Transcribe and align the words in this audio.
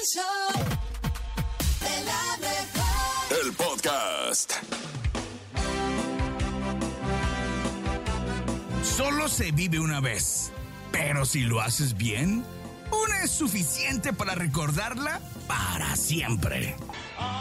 El 0.00 0.06
show 0.06 0.64
de 1.80 2.04
la 2.04 2.36
mejor. 2.38 3.44
El 3.44 3.52
podcast. 3.52 4.52
Solo 8.82 9.28
se 9.28 9.52
vive 9.52 9.78
una 9.78 10.00
vez, 10.00 10.52
pero 10.90 11.26
si 11.26 11.40
lo 11.40 11.60
haces 11.60 11.96
bien, 11.98 12.44
una 12.90 13.24
es 13.24 13.30
suficiente 13.30 14.14
para 14.14 14.34
recordarla 14.34 15.20
para 15.46 15.94
siempre. 15.96 16.76
Abre 17.18 17.39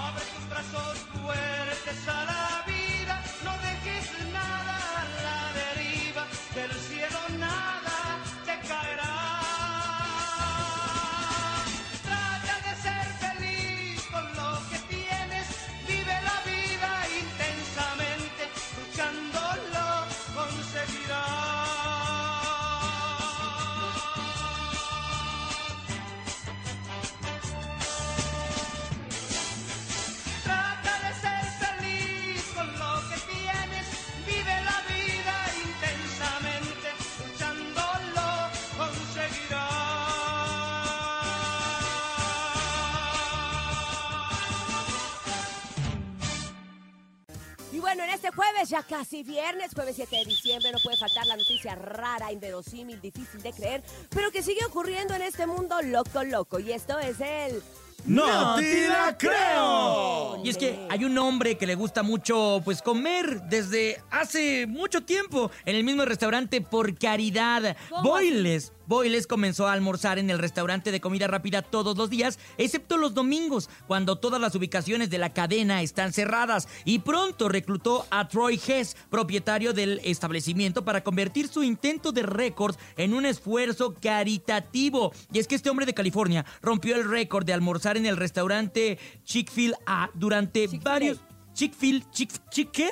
este 48.30 48.36
jueves, 48.36 48.70
ya 48.70 48.84
casi 48.84 49.24
viernes, 49.24 49.72
jueves 49.74 49.96
7 49.96 50.16
de 50.18 50.26
diciembre, 50.26 50.72
no 50.72 50.78
puede 50.84 50.98
faltar 50.98 51.26
la 51.26 51.36
noticia 51.36 51.76
rara, 51.76 52.32
inverosímil, 52.32 53.02
difícil 53.02 53.42
de 53.42 53.52
creer, 53.52 53.84
pero 54.10 54.32
que 54.32 54.44
sigue 54.44 54.64
ocurriendo 54.66 55.14
en 55.16 55.22
este 55.22 55.48
mundo 55.48 55.82
loco, 55.82 56.24
loco. 56.24 56.60
Y 56.60 56.72
esto 56.72 57.00
es 57.00 57.20
el... 57.20 57.62
¡No 58.06 58.56
te 58.56 58.88
la 58.88 59.18
creo! 59.18 60.42
Y 60.44 60.50
es 60.50 60.58
que 60.58 60.88
hay 60.90 61.04
un 61.04 61.18
hombre 61.18 61.58
que 61.58 61.68
le 61.68 61.76
gusta 61.76 62.02
mucho, 62.02 62.62
pues, 62.64 62.82
comer 62.82 63.42
desde 63.44 64.02
hace 64.10 64.68
mucho 64.68 65.04
tiempo 65.04 65.52
en 65.66 65.76
el 65.76 65.84
mismo 65.84 66.06
restaurante 66.06 66.62
por 66.62 66.98
caridad. 66.98 67.76
¿Cómo 67.90 68.04
Boiles. 68.04 68.72
Boiles 68.90 69.28
comenzó 69.28 69.68
a 69.68 69.74
almorzar 69.74 70.18
en 70.18 70.32
el 70.32 70.40
restaurante 70.40 70.92
de 70.92 71.00
comida 71.00 71.28
rápida 71.28 71.62
todos 71.62 71.96
los 71.96 72.10
días, 72.10 72.40
excepto 72.58 72.98
los 72.98 73.14
domingos, 73.14 73.70
cuando 73.86 74.16
todas 74.16 74.42
las 74.42 74.56
ubicaciones 74.56 75.12
de 75.12 75.20
la 75.20 75.32
cadena 75.32 75.84
están 75.84 76.12
cerradas. 76.12 76.68
Y 76.86 76.98
pronto 76.98 77.50
reclutó 77.50 78.08
a 78.10 78.28
Troy 78.28 78.60
Hess, 78.68 78.98
propietario 79.12 79.74
del 79.74 80.02
establecimiento, 80.04 80.84
para 80.84 81.04
convertir 81.04 81.50
su 81.50 81.62
intento 81.62 82.12
de 82.12 82.24
récord 82.24 82.78
en 82.98 83.14
un 83.14 83.28
esfuerzo 83.28 83.94
caritativo. 83.94 85.14
Y 85.32 85.38
es 85.38 85.48
que 85.48 85.54
este 85.54 85.70
hombre 85.70 85.86
de 85.86 85.94
California 85.94 86.44
rompió 86.60 86.96
el 86.96 87.08
récord 87.08 87.46
de 87.46 87.54
almorzar 87.54 87.96
en 87.96 88.08
el 88.08 88.18
restaurante 88.18 88.98
Chick-fil-A 89.24 90.10
durante 90.16 90.68
varios... 90.82 91.20
Chick-fil... 91.54 92.10
Chick, 92.10 92.32
Chick, 92.50 92.72
¿Qué? 92.72 92.90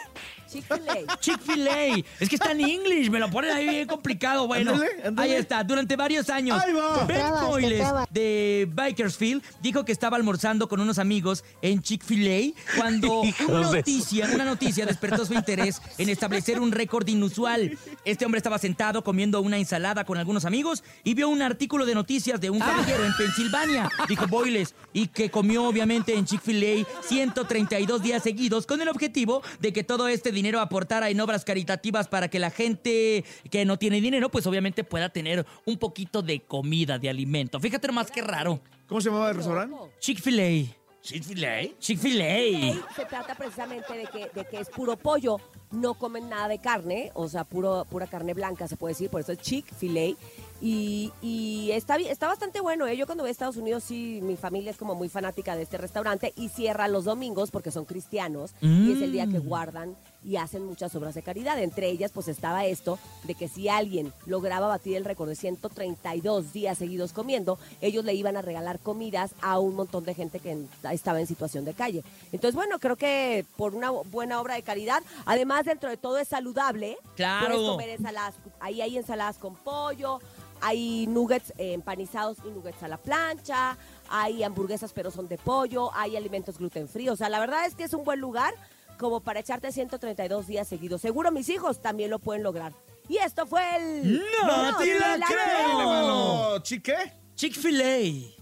Chick-fil-A. 0.48 1.18
Chick-fil-A. 1.20 2.04
Es 2.20 2.30
que 2.30 2.36
está 2.36 2.52
en 2.52 2.62
English, 2.62 3.10
me 3.10 3.20
lo 3.20 3.30
ponen 3.30 3.52
ahí 3.52 3.68
bien 3.68 3.88
complicado. 3.88 4.48
Bueno, 4.48 4.74
ahí 5.18 5.34
está. 5.34 5.64
Durante 5.64 5.96
varios 5.96 6.30
años, 6.30 6.62
Ahí 6.64 6.74
va. 6.74 7.06
Ben 7.06 7.78
trabas. 7.78 8.08
de 8.12 8.68
Bakersfield 8.72 9.44
dijo 9.62 9.86
que 9.86 9.92
estaba 9.92 10.18
almorzando 10.18 10.68
con 10.68 10.80
unos 10.80 11.00
amigos 11.00 11.44
en 11.62 11.82
Chick-fil-A 11.82 12.54
cuando 12.78 13.22
una 13.48 13.62
noticia, 13.72 14.30
una 14.34 14.46
noticia 14.46 14.86
despertó 14.86 15.26
su 15.26 15.34
interés 15.34 15.82
en 15.98 16.10
establecer 16.10 16.60
un 16.60 16.72
récord 16.72 17.08
inusual. 17.08 17.78
Este 18.06 18.26
hombre 18.26 18.38
estaba 18.40 18.58
sentado 18.58 19.04
comiendo 19.04 19.42
una 19.42 19.58
ensalada 19.58 20.04
con 20.06 20.18
algunos 20.18 20.46
amigos 20.46 20.84
y 21.04 21.14
vio 21.14 21.30
un 21.30 21.42
artículo 21.42 21.86
de 21.86 21.96
noticias 21.96 22.40
de 22.40 22.50
un 22.50 22.60
caballero 22.60 23.04
en 23.06 23.14
Pensilvania, 23.18 23.90
dijo 24.08 24.28
Boyles, 24.28 24.76
y 24.94 25.08
que 25.08 25.30
comió 25.30 25.64
obviamente 25.66 26.14
en 26.16 26.26
Chick-fil-A 26.26 26.86
132 27.08 28.02
días 28.02 28.24
seguidos 28.24 28.66
con 28.66 28.82
el 28.82 28.88
objetivo 28.90 29.42
de 29.60 29.74
que 29.74 29.84
todo 29.84 30.08
este 30.08 30.32
dinero 30.38 30.60
aportara 30.62 31.10
en 31.10 31.20
obras 31.20 31.44
caritativas 31.44 32.08
para 32.08 32.30
que 32.30 32.40
la 32.40 32.50
gente 32.52 33.26
que 33.52 33.66
no 33.66 33.78
tiene 33.78 34.00
dinero, 34.02 34.30
pues 34.30 34.46
obviamente 34.48 34.84
pueda 34.84 35.10
tener 35.10 35.46
un 35.66 35.78
poquito 35.78 36.22
de 36.22 36.40
comida, 36.42 36.98
de 37.00 37.10
alimento. 37.10 37.60
Fíjate 37.60 37.88
nomás 37.88 38.12
qué 38.12 38.22
raro. 38.22 38.62
¿Cómo 38.88 39.02
se 39.02 39.10
llamaba 39.10 39.30
el 39.32 39.36
restaurante? 39.36 39.76
Chick-fil-A. 40.00 40.76
¿Chick-fil-A? 41.02 41.78
Chick-fil-A. 41.80 42.94
Se 42.96 43.06
trata 43.06 43.34
precisamente 43.36 43.94
de 43.94 44.06
que, 44.08 44.30
de 44.34 44.46
que 44.46 44.60
es 44.60 44.70
puro 44.70 44.98
pollo, 44.98 45.38
no 45.72 45.94
comen 45.94 46.28
nada 46.30 46.48
de 46.50 46.60
carne, 46.60 47.12
o 47.14 47.28
sea, 47.30 47.44
puro, 47.46 47.86
pura 47.90 48.08
carne 48.08 48.34
blanca 48.34 48.68
se 48.68 48.76
puede 48.78 48.94
decir, 48.94 49.10
por 49.10 49.22
eso 49.22 49.32
es 49.32 49.40
Chick-fil-A. 49.40 50.16
Y, 50.60 51.12
y 51.22 51.70
está, 51.72 51.98
está 51.98 52.28
bastante 52.28 52.60
bueno, 52.62 52.88
¿eh? 52.88 52.98
yo 52.98 53.06
cuando 53.06 53.24
voy 53.24 53.30
a 53.30 53.32
Estados 53.32 53.58
Unidos 53.58 53.84
sí, 53.84 54.20
mi 54.24 54.36
familia 54.38 54.72
es 54.72 54.78
como 54.78 54.96
muy 54.96 55.08
fanática 55.08 55.56
de 55.56 55.62
este 55.62 55.78
restaurante 55.78 56.34
y 56.36 56.50
cierra 56.50 56.88
los 56.88 57.06
domingos 57.06 57.52
porque 57.52 57.70
son 57.70 57.86
cristianos 57.86 58.56
y 58.62 58.92
es 58.92 59.02
el 59.04 59.12
día 59.12 59.28
que 59.28 59.40
Mm. 59.40 59.48
guardan 59.48 59.96
y 60.24 60.38
hacen 60.38 60.66
muchas 60.66 60.94
obras 60.96 61.16
de 61.16 61.22
caridad. 61.22 61.60
Entre 61.60 61.90
ellas 61.90 62.12
pues 62.14 62.28
estaba 62.28 62.66
esto 62.66 63.00
de 63.24 63.36
que 63.36 63.48
si 63.48 63.70
alguien 63.70 64.14
lograba 64.26 64.68
batir 64.68 64.96
el 64.96 65.06
récord 65.06 65.30
de 65.30 65.36
132 65.36 66.54
días 66.54 66.78
seguidos 66.78 67.14
comiendo, 67.14 67.58
ellos 67.82 68.06
le 68.06 68.14
iban 68.14 68.38
a 68.38 68.42
regalar 68.42 68.80
comidas 68.80 69.32
a 69.42 69.60
un 69.60 69.76
montón 69.76 70.04
de 70.04 70.14
gente 70.14 70.40
que 70.40 70.66
estaba 70.92 71.20
en 71.20 71.28
situación 71.28 71.66
de 71.66 71.74
calle. 71.74 72.04
Entonces, 72.32 72.56
bueno, 72.56 72.80
creo 72.80 72.96
que 72.96 73.46
por 73.56 73.76
una 73.76 73.92
buena 73.92 74.42
obra 74.42 74.56
de 74.56 74.64
caridad, 74.64 75.02
además 75.26 75.66
dentro 75.66 75.90
de 75.90 75.98
todo 75.98 76.18
es 76.18 76.28
saludable. 76.28 76.98
Claro. 77.16 77.48
Puedes 77.48 77.70
comer 77.70 77.90
ensaladas, 77.90 78.36
ahí 78.60 78.82
hay 78.82 78.98
ensaladas 78.98 79.38
con 79.38 79.56
pollo, 79.56 80.20
hay 80.62 81.08
nuggets 81.08 81.54
eh, 81.58 81.74
empanizados 81.74 82.38
y 82.46 82.50
nuggets 82.50 82.82
a 82.84 82.88
la 82.88 82.98
plancha, 82.98 83.78
hay 84.10 84.44
hamburguesas 84.44 84.94
pero 84.94 85.12
son 85.12 85.28
de 85.28 85.38
pollo, 85.38 85.92
hay 85.94 86.18
alimentos 86.18 86.58
gluten 86.58 86.88
free. 86.88 87.10
O 87.10 87.16
sea, 87.16 87.30
la 87.30 87.40
verdad 87.40 87.66
es 87.66 87.76
que 87.76 87.84
es 87.84 87.94
un 87.94 88.04
buen 88.04 88.20
lugar 88.20 88.54
como 88.98 89.22
para 89.22 89.40
echarte 89.40 89.72
132 89.72 90.48
días 90.48 90.68
seguidos. 90.68 91.02
Seguro 91.02 91.32
mis 91.32 91.50
hijos 91.50 91.82
también 91.82 92.10
lo 92.10 92.20
pueden 92.20 92.44
lograr. 92.44 92.74
Y 93.08 93.18
esto 93.18 93.46
fue 93.46 93.64
el... 93.78 94.22
¡No 94.46 94.78
te 94.78 95.00
la 95.00 95.26
creo! 95.26 96.60
¿Chique? 96.60 96.96
Chick-fil-A. 97.36 98.36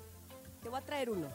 Te 0.64 0.70
voy 0.70 0.80
a 0.80 0.82
traer 0.82 1.10
uno. 1.10 1.28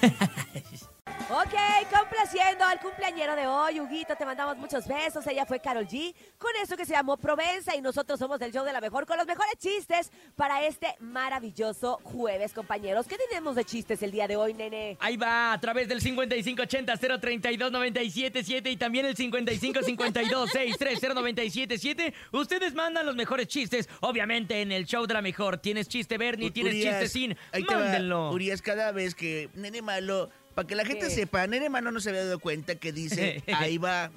Ok, 1.30 1.54
complaciendo 1.90 2.66
al 2.66 2.78
cumpleañero 2.80 3.34
de 3.34 3.46
hoy, 3.46 3.80
Huguito, 3.80 4.14
te 4.14 4.26
mandamos 4.26 4.58
muchos 4.58 4.86
besos. 4.86 5.26
Ella 5.26 5.46
fue 5.46 5.58
Carol 5.58 5.86
G, 5.86 6.14
con 6.36 6.50
eso 6.62 6.76
que 6.76 6.84
se 6.84 6.92
llamó 6.92 7.16
Provenza 7.16 7.74
y 7.74 7.80
nosotros 7.80 8.18
somos 8.18 8.38
del 8.38 8.52
show 8.52 8.62
de 8.62 8.74
la 8.74 8.82
mejor, 8.82 9.06
con 9.06 9.16
los 9.16 9.26
mejores 9.26 9.54
chistes 9.58 10.12
para 10.36 10.66
este 10.66 10.88
maravilloso 11.00 11.98
jueves, 12.02 12.52
compañeros. 12.52 13.06
¿Qué 13.06 13.16
tenemos 13.16 13.56
de 13.56 13.64
chistes 13.64 14.02
el 14.02 14.10
día 14.10 14.28
de 14.28 14.36
hoy, 14.36 14.52
nene? 14.52 14.98
Ahí 15.00 15.16
va, 15.16 15.54
a 15.54 15.60
través 15.60 15.88
del 15.88 16.02
5580-032-977 16.02 18.70
y 18.70 18.76
también 18.76 19.06
el 19.06 19.16
5552-630-977. 19.16 22.12
Ustedes 22.32 22.74
mandan 22.74 23.06
los 23.06 23.16
mejores 23.16 23.48
chistes, 23.48 23.88
obviamente 24.00 24.60
en 24.60 24.72
el 24.72 24.84
show 24.84 25.06
de 25.06 25.14
la 25.14 25.22
mejor. 25.22 25.56
¿Tienes 25.56 25.88
chiste 25.88 26.18
Bernie? 26.18 26.50
¿Tienes 26.50 26.74
Urias, 26.74 27.00
chiste 27.00 27.08
sin? 27.08 27.34
ahí 27.52 27.64
te 27.64 27.74
va, 27.74 27.80
Mándenlo. 27.80 28.30
Urias, 28.30 28.60
cada 28.60 28.92
vez 28.92 29.14
que 29.14 29.48
Nene 29.54 29.80
Malo, 29.80 30.28
para 30.54 30.66
que 30.66 30.74
la 30.74 30.84
gente 30.84 31.06
¿Qué? 31.08 31.14
sepa, 31.14 31.46
Nene 31.46 31.68
Malo 31.68 31.90
no 31.90 32.00
se 32.00 32.10
había 32.10 32.24
dado 32.24 32.38
cuenta 32.38 32.74
que 32.76 32.92
dice, 32.92 33.42
ahí 33.56 33.78
va. 33.78 34.10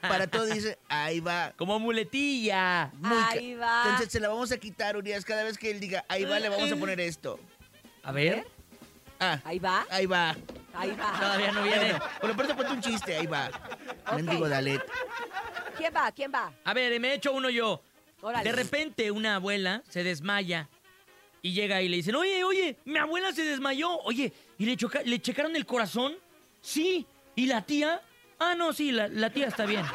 Para 0.00 0.26
todo 0.26 0.46
dice, 0.46 0.78
ahí 0.88 1.20
va. 1.20 1.52
Como 1.56 1.78
muletilla. 1.78 2.90
Muy 2.94 3.16
Ahí 3.30 3.54
va. 3.54 3.82
Entonces 3.84 4.10
se 4.12 4.18
la 4.18 4.28
vamos 4.28 4.50
a 4.50 4.56
quitar, 4.56 4.96
Urias. 4.96 5.24
Cada 5.26 5.44
vez 5.44 5.58
que 5.58 5.70
él 5.70 5.78
diga, 5.78 6.04
ahí 6.08 6.24
va, 6.24 6.40
le 6.40 6.48
vamos 6.48 6.72
a 6.72 6.76
poner 6.76 7.00
esto. 7.00 7.38
A 8.02 8.10
ver. 8.12 8.46
Ah, 9.20 9.40
Ahí 9.44 9.58
va, 9.58 9.86
ahí 9.90 10.06
va. 10.06 10.34
ahí 10.74 10.90
va. 10.90 11.12
Todavía 11.18 11.52
no 11.52 11.62
viene. 11.62 11.92
Bueno, 11.92 12.00
por 12.20 12.28
lo 12.30 12.36
pronto 12.36 12.56
ponte 12.56 12.72
un 12.72 12.80
chiste, 12.80 13.16
ahí 13.16 13.26
va. 13.26 13.50
Mendigo 14.16 14.48
Dalet. 14.48 14.82
¿Quién 15.76 15.94
va? 15.94 16.10
¿Quién 16.12 16.32
va? 16.34 16.52
A 16.64 16.74
ver, 16.74 16.98
me 17.00 17.08
he 17.10 17.14
hecho 17.14 17.32
uno 17.32 17.48
yo. 17.50 17.80
Órale. 18.22 18.44
De 18.50 18.56
repente 18.56 19.10
una 19.10 19.36
abuela 19.36 19.82
se 19.88 20.02
desmaya 20.02 20.68
y 21.42 21.52
llega 21.52 21.80
y 21.82 21.88
le 21.88 21.96
dicen, 21.98 22.14
oye, 22.16 22.42
oye, 22.42 22.76
mi 22.86 22.98
abuela 22.98 23.32
se 23.32 23.44
desmayó. 23.44 23.98
Oye, 24.00 24.32
¿y 24.58 24.66
le, 24.66 24.76
choca- 24.76 25.02
le 25.04 25.20
checaron 25.20 25.54
el 25.56 25.66
corazón? 25.66 26.14
Sí. 26.60 27.06
¿Y 27.36 27.46
la 27.46 27.62
tía? 27.62 28.00
Ah, 28.38 28.54
no, 28.56 28.72
sí, 28.72 28.92
la, 28.92 29.08
la 29.08 29.30
tía 29.30 29.46
está 29.48 29.66
bien. 29.66 29.84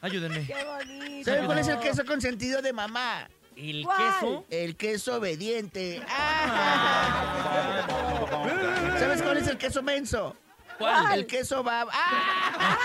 Ayúdenme. 0.00 0.46
¡Qué 0.46 0.64
bonito! 0.64 1.24
¿Sabes 1.30 1.44
cuál 1.46 1.58
es 1.58 1.68
el 1.68 1.78
queso 1.80 2.04
consentido 2.04 2.62
de 2.62 2.72
mamá? 2.72 3.28
¿El 3.56 3.82
¿Cuál? 3.84 3.96
queso? 3.98 4.44
El 4.50 4.76
queso 4.76 5.16
obediente. 5.16 6.00
¿Sabes 8.98 9.22
cuál 9.22 9.38
es 9.38 9.48
el 9.48 9.58
queso 9.58 9.82
menso? 9.82 10.36
¿Cuál? 10.78 11.18
El 11.18 11.26
queso 11.26 11.62
va. 11.62 11.86
¡Ah! 11.90 12.78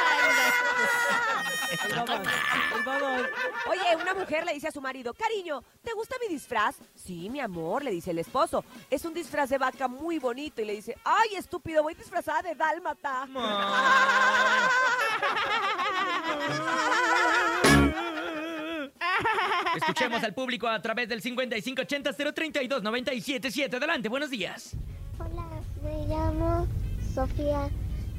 Vamos. 2.85 3.21
Oye, 3.69 3.95
una 4.01 4.13
mujer 4.13 4.45
le 4.45 4.53
dice 4.53 4.67
a 4.67 4.71
su 4.71 4.81
marido, 4.81 5.13
cariño, 5.13 5.63
¿te 5.83 5.93
gusta 5.93 6.15
mi 6.19 6.27
disfraz? 6.33 6.75
Sí, 6.95 7.29
mi 7.29 7.39
amor, 7.39 7.83
le 7.83 7.91
dice 7.91 8.11
el 8.11 8.19
esposo. 8.19 8.63
Es 8.89 9.05
un 9.05 9.13
disfraz 9.13 9.49
de 9.49 9.57
vaca 9.57 9.87
muy 9.87 10.19
bonito. 10.19 10.61
Y 10.61 10.65
le 10.65 10.73
dice, 10.73 10.97
ay, 11.03 11.35
estúpido, 11.37 11.83
voy 11.83 11.93
disfrazada 11.93 12.41
de 12.41 12.55
dálmata. 12.55 13.27
Escuchemos 19.75 20.23
al 20.23 20.33
público 20.33 20.67
a 20.67 20.81
través 20.81 21.07
del 21.09 21.21
5580-032-977. 21.21 23.75
Adelante, 23.75 24.09
buenos 24.09 24.29
días. 24.29 24.75
Hola, 25.19 25.45
me 25.81 26.05
llamo 26.07 26.67
Sofía. 27.13 27.69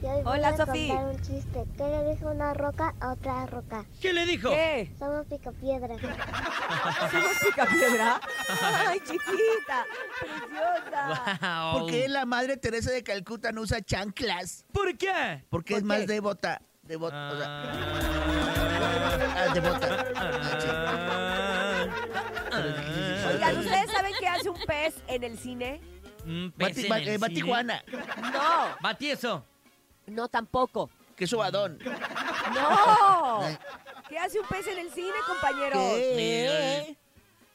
Y 0.04 0.06
hoy 0.06 0.22
voy 0.22 0.34
Hola, 0.38 0.48
a 0.48 0.56
Sofía. 0.58 0.94
contar 0.96 1.14
un 1.14 1.22
chiste. 1.22 1.64
¿Qué 1.78 1.82
le 1.84 2.14
dijo 2.14 2.28
una 2.30 2.52
roca 2.52 2.94
a 3.00 3.12
otra 3.12 3.46
roca? 3.46 3.86
¿Qué 4.02 4.12
le 4.12 4.26
dijo? 4.26 4.50
¿Qué? 4.50 4.92
Somos 4.98 5.24
picapiedra. 5.26 5.94
¿Somos 7.10 7.32
picapiedra? 7.42 8.20
Ay, 8.86 8.98
chiquita, 9.00 9.86
preciosa. 10.20 11.38
Wow. 11.72 11.80
¿Por 11.80 11.90
qué 11.90 12.06
la 12.08 12.26
madre 12.26 12.58
Teresa 12.58 12.90
de 12.90 13.02
Calcuta 13.02 13.50
no 13.50 13.62
usa 13.62 13.80
chanclas? 13.80 14.66
¿Por 14.72 14.94
qué? 14.98 15.42
Porque 15.48 15.72
¿Por 15.72 15.78
es 15.78 15.84
más 15.84 16.06
devota. 16.06 16.60
Devota. 16.82 17.30
O 17.32 17.36
sea, 17.38 17.46
Ah. 17.48 19.46
ah, 19.48 19.54
devota. 19.54 20.04
Ah, 20.16 20.58
sí. 20.60 20.68
Oigan, 23.32 23.56
¿ustedes 23.58 23.90
saben 23.90 24.12
qué 24.20 24.28
hace 24.28 24.50
un 24.50 24.58
pez 24.66 24.94
en 25.08 25.24
el 25.24 25.38
cine? 25.38 25.80
Un 26.26 26.52
pez 26.56 26.76
Bati- 26.76 26.82
en 26.84 26.88
ba- 26.90 26.98
el 26.98 27.08
eh, 27.08 27.18
cine. 27.18 27.82
No, 28.32 28.76
Va 28.84 28.94
tieso. 28.98 29.46
No 30.06 30.28
tampoco. 30.28 30.90
Queso 31.16 31.38
badón. 31.38 31.78
¡No! 32.54 33.40
¿Qué 34.08 34.18
hace 34.18 34.40
un 34.40 34.46
pez 34.46 34.66
en 34.66 34.78
el 34.78 34.90
cine, 34.90 35.14
compañero? 35.26 35.78
¿Qué? 35.78 36.96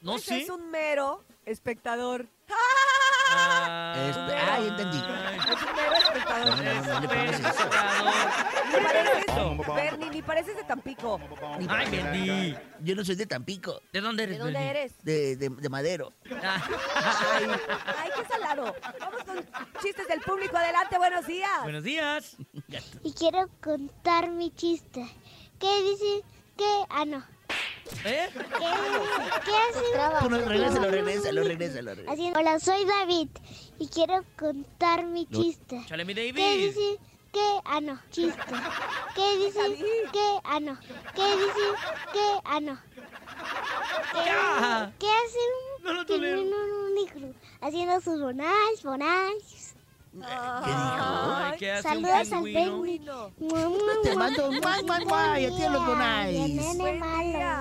No 0.00 0.18
sé. 0.18 0.42
Es 0.42 0.50
un 0.50 0.70
mero 0.70 1.24
espectador. 1.44 2.26
Ah. 2.48 3.94
Este, 4.08 4.34
ay, 4.34 4.68
entendí. 4.68 4.98
Es 4.98 5.62
un 5.62 5.76
mero 5.76 5.96
espectador. 5.96 6.56
No, 6.56 7.00
no, 7.00 7.00
no 7.00 8.59
pongas 8.70 8.94
eso. 9.28 9.54
Ni 9.54 9.64
pareces, 9.64 9.90
Bernie, 9.90 10.10
ni 10.10 10.22
pareces 10.22 10.56
de 10.56 10.64
Tampico. 10.64 11.20
Ay, 11.68 11.90
Bendy. 11.90 12.56
Yo 12.80 12.94
no 12.96 13.04
soy 13.04 13.14
de 13.16 13.26
Tampico, 13.26 13.80
¿De 13.92 14.00
dónde 14.00 14.26
¿De 14.26 14.32
eres, 14.34 14.38
dónde 14.44 14.58
Bendy? 14.58 14.70
eres? 14.78 14.94
de, 15.04 15.36
de, 15.36 15.48
de 15.50 15.68
Madero. 15.68 16.12
Ay, 16.30 17.46
ay, 17.98 18.10
qué 18.16 18.24
salado. 18.32 18.74
Vamos 19.00 19.22
con 19.24 19.36
chistes 19.82 20.08
del 20.08 20.20
público. 20.20 20.56
Adelante, 20.56 20.96
buenos 20.98 21.26
días. 21.26 21.62
buenos 21.62 21.84
días. 21.84 22.36
Y 23.02 23.12
quiero 23.12 23.48
contar 23.62 24.30
mi 24.30 24.50
chiste. 24.54 25.06
¿Qué 25.58 25.82
dice? 25.82 26.22
¿Qué? 26.56 26.84
Ah, 26.88 27.04
no. 27.04 27.22
¿Eh? 28.04 28.28
¿Qué, 28.32 28.40
qué 29.44 29.52
hace? 29.52 30.20
Tú 30.22 30.30
no, 30.30 30.38
regrésalo, 30.38 30.90
regrésalo, 30.90 31.42
regrésalo. 31.42 31.90
regrésalo. 31.94 32.12
Haciendo- 32.12 32.38
Hola, 32.38 32.60
soy 32.60 32.84
David. 32.84 33.28
Y 33.78 33.88
quiero 33.88 34.24
contar 34.38 35.04
mi 35.06 35.26
chiste. 35.26 35.82
Chale, 35.86 36.04
mi 36.04 36.14
¿Qué 36.14 36.32
David. 36.32 36.66
dice? 36.68 36.98
¿Qué? 37.32 37.60
Ah, 37.64 37.80
no. 37.80 37.98
Chiste. 38.10 38.42
¿Qué 39.14 39.36
dice? 39.44 39.58
David. 39.58 40.10
¿Qué? 40.12 40.38
Ah, 40.44 40.60
no. 40.60 40.78
¿Qué 41.14 41.36
dice? 41.36 41.66
¿Qué? 42.12 42.26
Ah, 42.44 42.60
no. 42.60 42.78
¿Qué, 44.12 44.24
Ya. 44.26 44.92
¿qué 44.98 45.06
hace 45.06 45.38
un 45.78 45.84
No 45.84 45.92
lo 45.94 46.06
tolero. 46.06 46.38
pingüino 46.38 46.64
en 46.64 46.72
un 46.92 46.98
iglú? 46.98 47.34
Haciendo 47.60 48.00
sus 48.00 48.20
bonais, 48.20 48.82
bonais. 48.82 49.69
Ay, 50.22 51.56
¿qué 51.58 51.76
un 51.76 51.82
Saludos 51.82 52.32
al 52.32 52.42
pingüino? 52.42 53.32
Te 54.02 54.16
mando 54.16 54.48
un 54.48 54.60
guay, 54.60 54.82
guay, 54.82 55.04
guay, 55.04 55.46
a 55.46 55.48
ti. 55.50 55.62
Nene. 56.56 57.00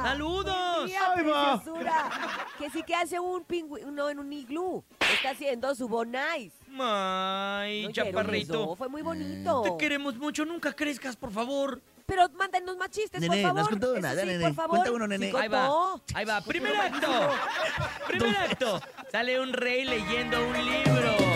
¡Saludos! 0.01 0.85
Día, 0.87 1.01
preciosura. 1.15 2.09
Que 2.57 2.69
sí 2.71 2.83
que 2.83 2.95
hace 2.95 3.19
un 3.19 3.43
pingüino 3.43 4.09
en 4.09 4.19
un 4.19 4.33
iglú. 4.33 4.83
Está 4.99 5.31
haciendo 5.31 5.73
su 5.75 5.87
bonais. 5.87 6.51
Ay, 6.79 7.83
¿No 7.85 7.91
chaparrito. 7.91 8.75
Fue 8.75 8.89
muy 8.89 9.01
bonito. 9.03 9.61
Te 9.61 9.77
queremos 9.77 10.17
mucho, 10.17 10.43
nunca 10.45 10.73
crezcas, 10.73 11.15
por 11.15 11.31
favor. 11.31 11.81
Pero 12.05 12.27
mándenos 12.29 12.75
más 12.77 12.89
chistes, 12.89 13.21
Nene, 13.21 13.27
por 13.27 13.37
no 13.37 13.47
favor. 13.49 13.61
has 13.61 13.67
contado 13.69 13.93
Eso 13.93 14.01
nada, 14.01 14.21
sí, 14.21 14.27
nene. 14.27 14.43
por 14.45 14.53
favor. 14.55 14.69
Cuenta 14.77 14.91
uno, 14.91 15.07
nene. 15.07 15.29
Sí 15.29 15.37
Ahí 15.37 15.47
va, 15.47 15.93
ahí 16.15 16.25
va. 16.25 16.41
Primer 16.41 16.75
acto. 16.75 17.07
Primer 18.07 18.35
acto. 18.37 18.81
Sale 19.11 19.39
un 19.39 19.53
rey 19.53 19.85
leyendo 19.85 20.39
un 20.47 20.53
libro. 20.53 21.28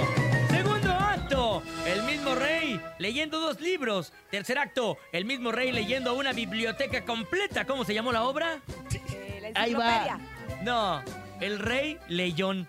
Acto. 1.57 1.85
El 1.85 2.03
mismo 2.03 2.35
rey 2.35 2.81
leyendo 3.00 3.39
dos 3.39 3.59
libros. 3.61 4.13
Tercer 4.31 4.57
acto. 4.57 4.97
El 5.11 5.25
mismo 5.25 5.51
rey 5.51 5.71
leyendo 5.71 6.13
una 6.15 6.33
biblioteca 6.33 7.03
completa. 7.05 7.65
¿Cómo 7.65 7.83
se 7.85 7.94
llamó 7.94 8.11
la 8.11 8.23
obra? 8.23 8.59
Eh, 8.94 9.39
la 9.53 9.61
Ahí 9.61 9.73
va. 9.73 9.95
enciclopedia. 9.97 10.63
No, 10.63 11.01
el 11.41 11.59
rey 11.59 12.00
leyón. 12.07 12.67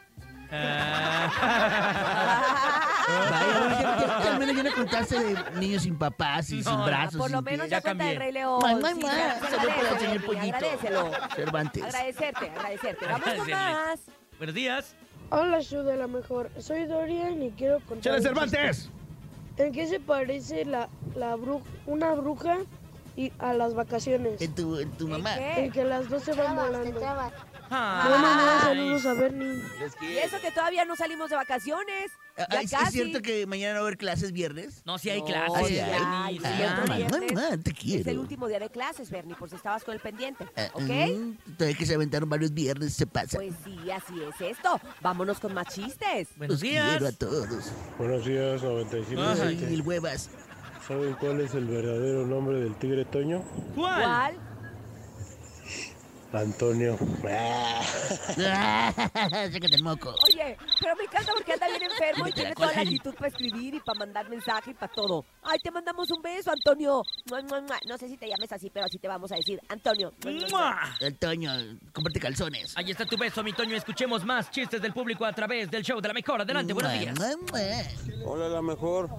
Ah. 0.57 1.31
Vaya, 3.31 3.81
ya, 3.81 4.19
ya, 4.25 4.33
al 4.33 4.39
menos 4.39 4.57
ya 4.57 4.63
no 4.63 4.73
contaste 4.75 5.19
de 5.21 5.51
niños 5.59 5.83
sin 5.83 5.99
papás 5.99 6.51
y 6.51 6.59
No, 6.59 6.63
sin 6.71 6.79
ya, 6.79 6.85
brazos. 6.85 7.17
Por 7.19 7.31
lo 7.31 7.39
sin 7.39 7.45
menos 7.45 7.69
ya, 7.69 7.81
cuenta 7.81 8.05
el 8.05 8.19
cambié. 8.19 8.19
Rey 8.19 8.33
León. 8.33 8.61
Mua, 8.61 8.75
mua, 8.95 8.95
Sí, 8.95 9.07
agradece, 9.07 9.99
señor 10.07 10.25
Pollito. 10.25 10.57
Agradecelo. 10.57 11.11
Cervantes. 11.35 11.83
Agradecerte, 11.85 12.51
agradecerte. 12.51 13.07
Vamos 13.11 13.29
con 13.35 13.51
más. 13.51 14.01
Buenos 14.39 14.55
días. 14.55 14.95
Hola, 15.37 15.61
show 15.63 15.83
de 15.83 15.97
la 15.97 16.07
mejor. 16.07 16.49
Soy 16.61 16.85
Dorian 16.85 17.43
y 17.43 17.51
quiero 17.51 17.81
contar. 17.81 18.01
¡Chale 18.03 18.19
un 18.19 18.23
Cervantes! 18.23 18.89
¿En 19.57 19.73
qué 19.73 19.89
se 19.89 19.99
parece 19.99 20.65
la, 20.65 20.89
la 21.17 21.37
bru- 21.37 21.61
una 21.87 22.13
bruja 22.15 22.59
y 23.17 23.33
a 23.41 23.53
las 23.53 23.75
vacaciones? 23.75 24.41
En 24.41 24.55
tu, 24.55 24.79
en 24.79 24.91
tu 24.93 25.09
mamá. 25.09 25.35
¿Qué? 25.37 25.65
En 25.65 25.73
que 25.73 25.83
las 25.85 26.09
dos 26.09 26.23
se 26.23 26.35
van 26.35 26.55
volando. 26.55 27.01
Trabas. 27.69 28.09
Bueno, 28.09 28.35
no, 28.37 28.51
Ay. 28.53 28.61
saludos 28.63 29.07
a 29.07 29.15
Bernie. 29.15 29.63
Y 30.03 30.17
eso 30.19 30.41
que 30.41 30.51
todavía 30.51 30.85
no 30.85 30.97
salimos 30.97 31.31
de 31.31 31.37
vacaciones. 31.37 32.11
Ah, 32.37 32.47
Ya 32.51 32.61
¿Es, 32.61 32.73
es 32.73 32.79
casi. 32.79 32.93
cierto 32.93 33.23
que 33.23 33.47
mañana 33.47 33.75
no 33.75 33.81
va 33.81 33.85
a 33.85 33.87
haber 33.89 33.99
clases 33.99 34.33
viernes? 34.33 34.83
No, 34.85 34.99
si 34.99 35.11
hay 35.11 35.21
No, 35.21 35.27
clases. 35.27 35.67
sí 35.69 35.75
sí 35.75 35.81
hay. 35.81 35.91
hay, 36.03 36.39
sí 36.39 36.45
Ah, 36.45 36.81
mamá, 36.81 36.97
Viernes 36.97 37.33
mamá, 37.33 37.57
te 37.63 37.71
Es 37.71 37.77
quiero. 37.79 38.11
el 38.11 38.19
último 38.19 38.49
día 38.49 38.59
de 38.59 38.71
clases, 38.71 39.11
Bernie, 39.11 39.35
por 39.37 39.49
si 39.49 39.57
estabas 39.57 39.85
con 39.85 39.95
el 39.95 40.01
pendiente. 40.01 40.45
Ah, 40.57 40.69
¿Ok? 40.75 40.83
mm, 40.83 41.55
Todavía 41.57 41.77
que 41.79 41.87
se 41.87 41.95
aventaron 41.95 42.29
varios 42.29 42.53
viernes, 42.53 42.93
se 42.95 43.07
pasa. 43.07 43.37
Pues 43.39 43.55
sí, 43.65 43.79
así 43.91 44.15
es 44.23 44.41
esto. 44.41 44.81
Vámonos 45.01 45.39
con 45.41 45.55
más 45.55 45.69
chistes. 45.69 46.29
Buenos 46.37 46.55
Los 46.55 46.61
días. 46.61 46.91
quiero 46.91 47.07
a 47.09 47.13
todos. 47.13 47.73
Buenos 47.99 48.25
días, 48.25 48.63
97. 48.63 49.23
Ay, 49.43 49.57
mil 49.71 49.83
huevas. 49.83 50.29
¿Saben 50.89 51.15
cuál 51.15 51.41
es 51.41 51.55
el 51.55 51.65
verdadero 51.67 52.27
nombre 52.27 52.59
del 52.61 52.75
tigre 52.75 53.05
Toño? 53.07 53.43
¿Cuál? 53.75 54.03
¿Cuál? 54.03 54.35
Antonio. 56.41 56.99
Sácate 58.37 59.77
el 59.77 59.83
moco. 59.83 60.15
Oye, 60.27 60.57
pero 60.81 60.97
me 60.97 61.05
encanta 61.05 61.33
porque 61.33 61.53
anda 61.53 61.69
bien 61.69 61.83
enfermo 61.83 62.29
y 62.29 62.33
tiene 62.33 62.55
toda 62.55 62.73
la 62.73 62.81
actitud 62.81 63.15
para 63.15 63.29
escribir 63.29 63.75
y 63.75 63.81
para 63.81 63.99
mandar 63.99 64.29
mensaje 64.29 64.73
y 64.73 64.75
para 64.75 64.93
todo. 64.93 65.25
Ay, 65.43 65.59
te 65.63 65.71
mandamos 65.71 66.11
un 66.11 66.23
beso, 66.23 66.51
Antonio. 66.51 67.03
No 67.87 67.99
sé 67.99 68.09
si 68.09 68.17
te 68.17 68.29
llames 68.29 68.51
así, 68.53 68.71
pero 68.71 68.87
así 68.87 68.99
te 68.99 69.09
vamos 69.09 69.31
a 69.33 69.37
decir. 69.37 69.61
Antonio. 69.69 70.13
Toño, 71.19 71.51
comparte 71.93 72.21
calzones. 72.21 72.77
Ahí 72.77 72.91
está 72.91 73.07
tu 73.07 73.17
beso, 73.17 73.43
mi 73.43 73.53
Toño. 73.53 73.77
Escuchemos 73.77 74.25
más 74.25 74.51
chistes 74.51 74.81
del 74.81 74.93
público 74.93 75.25
a 75.25 75.33
través 75.33 75.71
del 75.71 75.83
show 75.83 76.01
de 76.01 76.09
la 76.09 76.15
mejor. 76.15 76.41
Adelante, 76.41 76.73
buenos 76.73 76.93
días. 76.93 77.19
Hola, 78.25 78.49
la 78.49 78.63
mejor. 78.63 79.11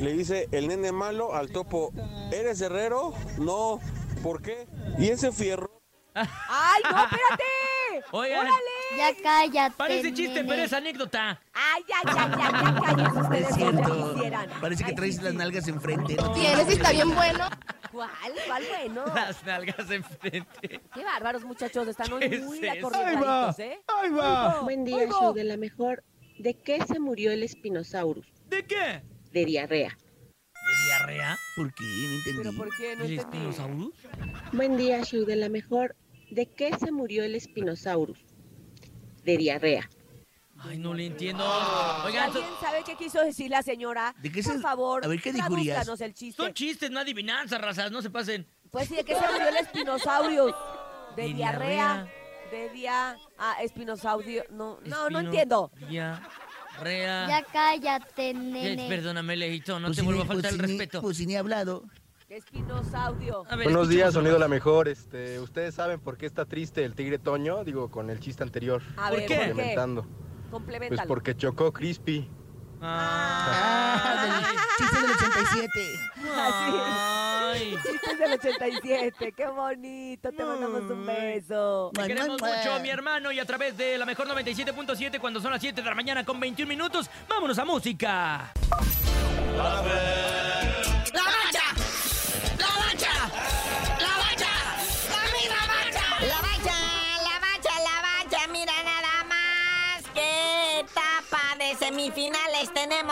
Le 0.00 0.12
dice 0.12 0.48
el 0.52 0.68
nene 0.68 0.92
malo 0.92 1.34
al 1.34 1.50
topo. 1.50 1.92
¿Eres 2.32 2.60
herrero? 2.60 3.14
No. 3.38 3.80
¿Por 4.22 4.42
qué? 4.42 4.66
¿Y 4.98 5.08
ese 5.08 5.32
fierro? 5.32 5.81
¡Ay, 6.14 6.82
no, 6.90 7.04
espérate! 7.04 8.04
Oigan. 8.10 8.40
¡Órale! 8.40 8.96
Ya 8.96 9.10
cállate. 9.22 9.74
Parece 9.76 10.12
chiste, 10.14 10.34
nene. 10.36 10.48
pero 10.48 10.62
es 10.62 10.72
anécdota. 10.72 11.40
¡Ay, 11.52 11.82
ya, 11.88 12.12
ya, 12.14 12.36
ya, 12.36 12.96
ya, 12.96 13.20
ustedes 13.20 13.48
Es 13.48 13.54
cierto. 13.54 14.14
Parece 14.60 14.84
que 14.84 14.90
Ay, 14.90 14.96
traes 14.96 15.16
sí, 15.16 15.22
las 15.22 15.32
sí. 15.32 15.38
nalgas 15.38 15.68
enfrente. 15.68 16.16
Tienes 16.34 16.68
y 16.68 16.72
está 16.72 16.90
bien 16.92 17.14
bueno. 17.14 17.48
¿Cuál? 17.90 18.10
¿Cuál 18.46 18.64
bueno? 18.70 19.04
Las 19.14 19.44
nalgas 19.44 19.90
enfrente. 19.90 20.80
Qué 20.94 21.04
bárbaros, 21.04 21.44
muchachos. 21.44 21.86
Están 21.88 22.12
hoy 22.12 22.20
¿Qué 22.30 22.38
muy 22.40 22.58
es 22.58 22.76
eso? 22.76 22.88
¡Ahí 22.94 23.14
va! 23.16 23.48
acorrientaditos, 23.48 23.58
¿eh? 23.58 23.80
¡Ahí 24.00 24.10
va! 24.10 24.60
Buen 24.62 24.84
día, 24.84 25.06
show 25.08 25.32
de 25.34 25.44
la 25.44 25.56
mejor. 25.56 26.02
¿De 26.38 26.54
qué 26.54 26.82
se 26.86 26.98
murió 26.98 27.30
el 27.32 27.46
Spinosaurus? 27.48 28.26
¿De 28.48 28.64
qué? 28.66 29.02
De 29.32 29.44
diarrea. 29.44 29.90
¿De 29.90 30.84
diarrea? 30.86 31.36
¿Por 31.56 31.72
qué? 31.74 31.84
No 31.84 32.14
entendí. 32.16 32.38
¿Pero 32.38 32.52
por 32.56 32.68
qué? 32.76 32.96
No 32.96 33.04
¿El 33.04 33.12
entendí. 33.12 33.16
espinosaurus? 33.18 33.94
Buen 34.52 34.76
día, 34.76 35.02
show 35.04 35.24
de 35.24 35.36
la 35.36 35.48
mejor. 35.48 35.94
¿De 36.32 36.46
qué 36.46 36.70
se 36.78 36.90
murió 36.90 37.24
el 37.24 37.38
Spinosaurus? 37.40 38.18
De 39.24 39.36
diarrea. 39.36 39.88
Ay, 40.58 40.78
no 40.78 40.94
le 40.94 41.06
entiendo. 41.06 41.44
Oigan, 42.06 42.24
¿Alguien 42.26 42.44
sabe 42.60 42.82
qué 42.86 42.94
quiso 42.96 43.20
decir 43.22 43.50
la 43.50 43.62
señora? 43.62 44.14
¿De 44.22 44.30
qué 44.30 44.42
Por 44.42 44.54
se- 44.54 44.60
favor, 44.60 45.04
a 45.04 45.08
ver, 45.08 45.20
¿qué 45.20 45.32
tradúzcanos 45.32 46.00
el 46.00 46.14
chiste. 46.14 46.42
son 46.42 46.54
chistes, 46.54 46.90
no 46.90 47.00
adivinanzas, 47.00 47.60
razas. 47.60 47.90
No 47.90 48.00
se 48.00 48.10
pasen. 48.10 48.46
Pues 48.70 48.88
sí, 48.88 48.94
¿de 48.96 49.04
qué 49.04 49.14
se 49.14 49.20
murió 49.30 49.48
el 49.48 49.56
espinosaurus? 49.56 50.54
De, 51.16 51.22
De 51.22 51.34
diarrea. 51.34 51.68
diarrea. 52.06 52.12
De 52.50 52.68
dia... 52.70 53.16
Ah, 53.38 53.56
espinosaurio. 53.62 54.44
No, 54.50 54.78
no, 54.86 55.10
no 55.10 55.20
entiendo. 55.20 55.70
dia- 55.88 56.22
Rea. 56.80 57.26
Ya 57.28 57.42
cállate, 57.52 58.30
Eh, 58.30 58.34
nene. 58.34 58.88
perdóname, 58.88 59.36
Lejito, 59.36 59.78
no 59.78 59.88
Pues 59.88 59.96
te 59.96 60.00
si 60.00 60.06
vuelvo 60.06 60.22
a 60.22 60.24
ni- 60.24 60.28
faltar 60.28 60.50
pues 60.52 60.60
el 60.60 60.66
si 60.66 60.72
ni- 60.72 60.78
respeto. 60.78 61.02
Pues 61.02 61.16
si 61.18 61.26
ni 61.26 61.34
he 61.34 61.38
hablado. 61.38 61.84
Espinosaudio. 62.32 63.44
A 63.46 63.56
ver, 63.56 63.66
Buenos 63.66 63.90
días, 63.90 64.14
sonido 64.14 64.38
la 64.38 64.48
mejor. 64.48 64.88
Este, 64.88 65.38
¿ustedes 65.38 65.74
saben 65.74 66.00
por 66.00 66.16
qué 66.16 66.24
está 66.24 66.46
triste 66.46 66.82
el 66.82 66.94
tigre 66.94 67.18
Toño? 67.18 67.62
Digo, 67.62 67.90
con 67.90 68.08
el 68.08 68.20
chiste 68.20 68.42
anterior. 68.42 68.80
A 68.96 69.10
¿Por 69.10 69.18
ver, 69.18 69.28
qué? 69.28 69.34
¿por 69.34 69.44
qué? 69.44 69.48
Complementando. 69.50 70.06
Complementalo. 70.50 70.96
Pues 70.96 71.08
porque 71.08 71.36
chocó 71.36 71.72
Crispy. 71.74 72.30
Ah, 72.80 74.48
del 74.78 74.88
chiste 74.88 75.00
del 75.02 75.10
87. 75.10 75.70
Ay. 76.34 77.76
Chistes 77.82 78.18
del 78.18 78.32
87, 78.32 79.32
qué 79.36 79.46
bonito, 79.48 80.30
te 80.32 80.42
mandamos 80.42 80.90
un 80.90 81.04
beso. 81.04 81.90
Te 81.92 82.06
queremos 82.06 82.40
mucho, 82.40 82.80
mi 82.80 82.88
hermano, 82.88 83.30
y 83.30 83.40
a 83.40 83.44
través 83.44 83.76
de 83.76 83.98
la 83.98 84.06
mejor 84.06 84.26
97.7 84.26 85.20
cuando 85.20 85.38
son 85.38 85.52
las 85.52 85.60
7 85.60 85.82
de 85.82 85.86
la 85.86 85.94
mañana 85.94 86.24
con 86.24 86.40
21 86.40 86.66
minutos, 86.66 87.10
vámonos 87.28 87.58
a 87.58 87.64
música. 87.66 88.52
¡La 89.54 89.82
bacha! 89.82 90.81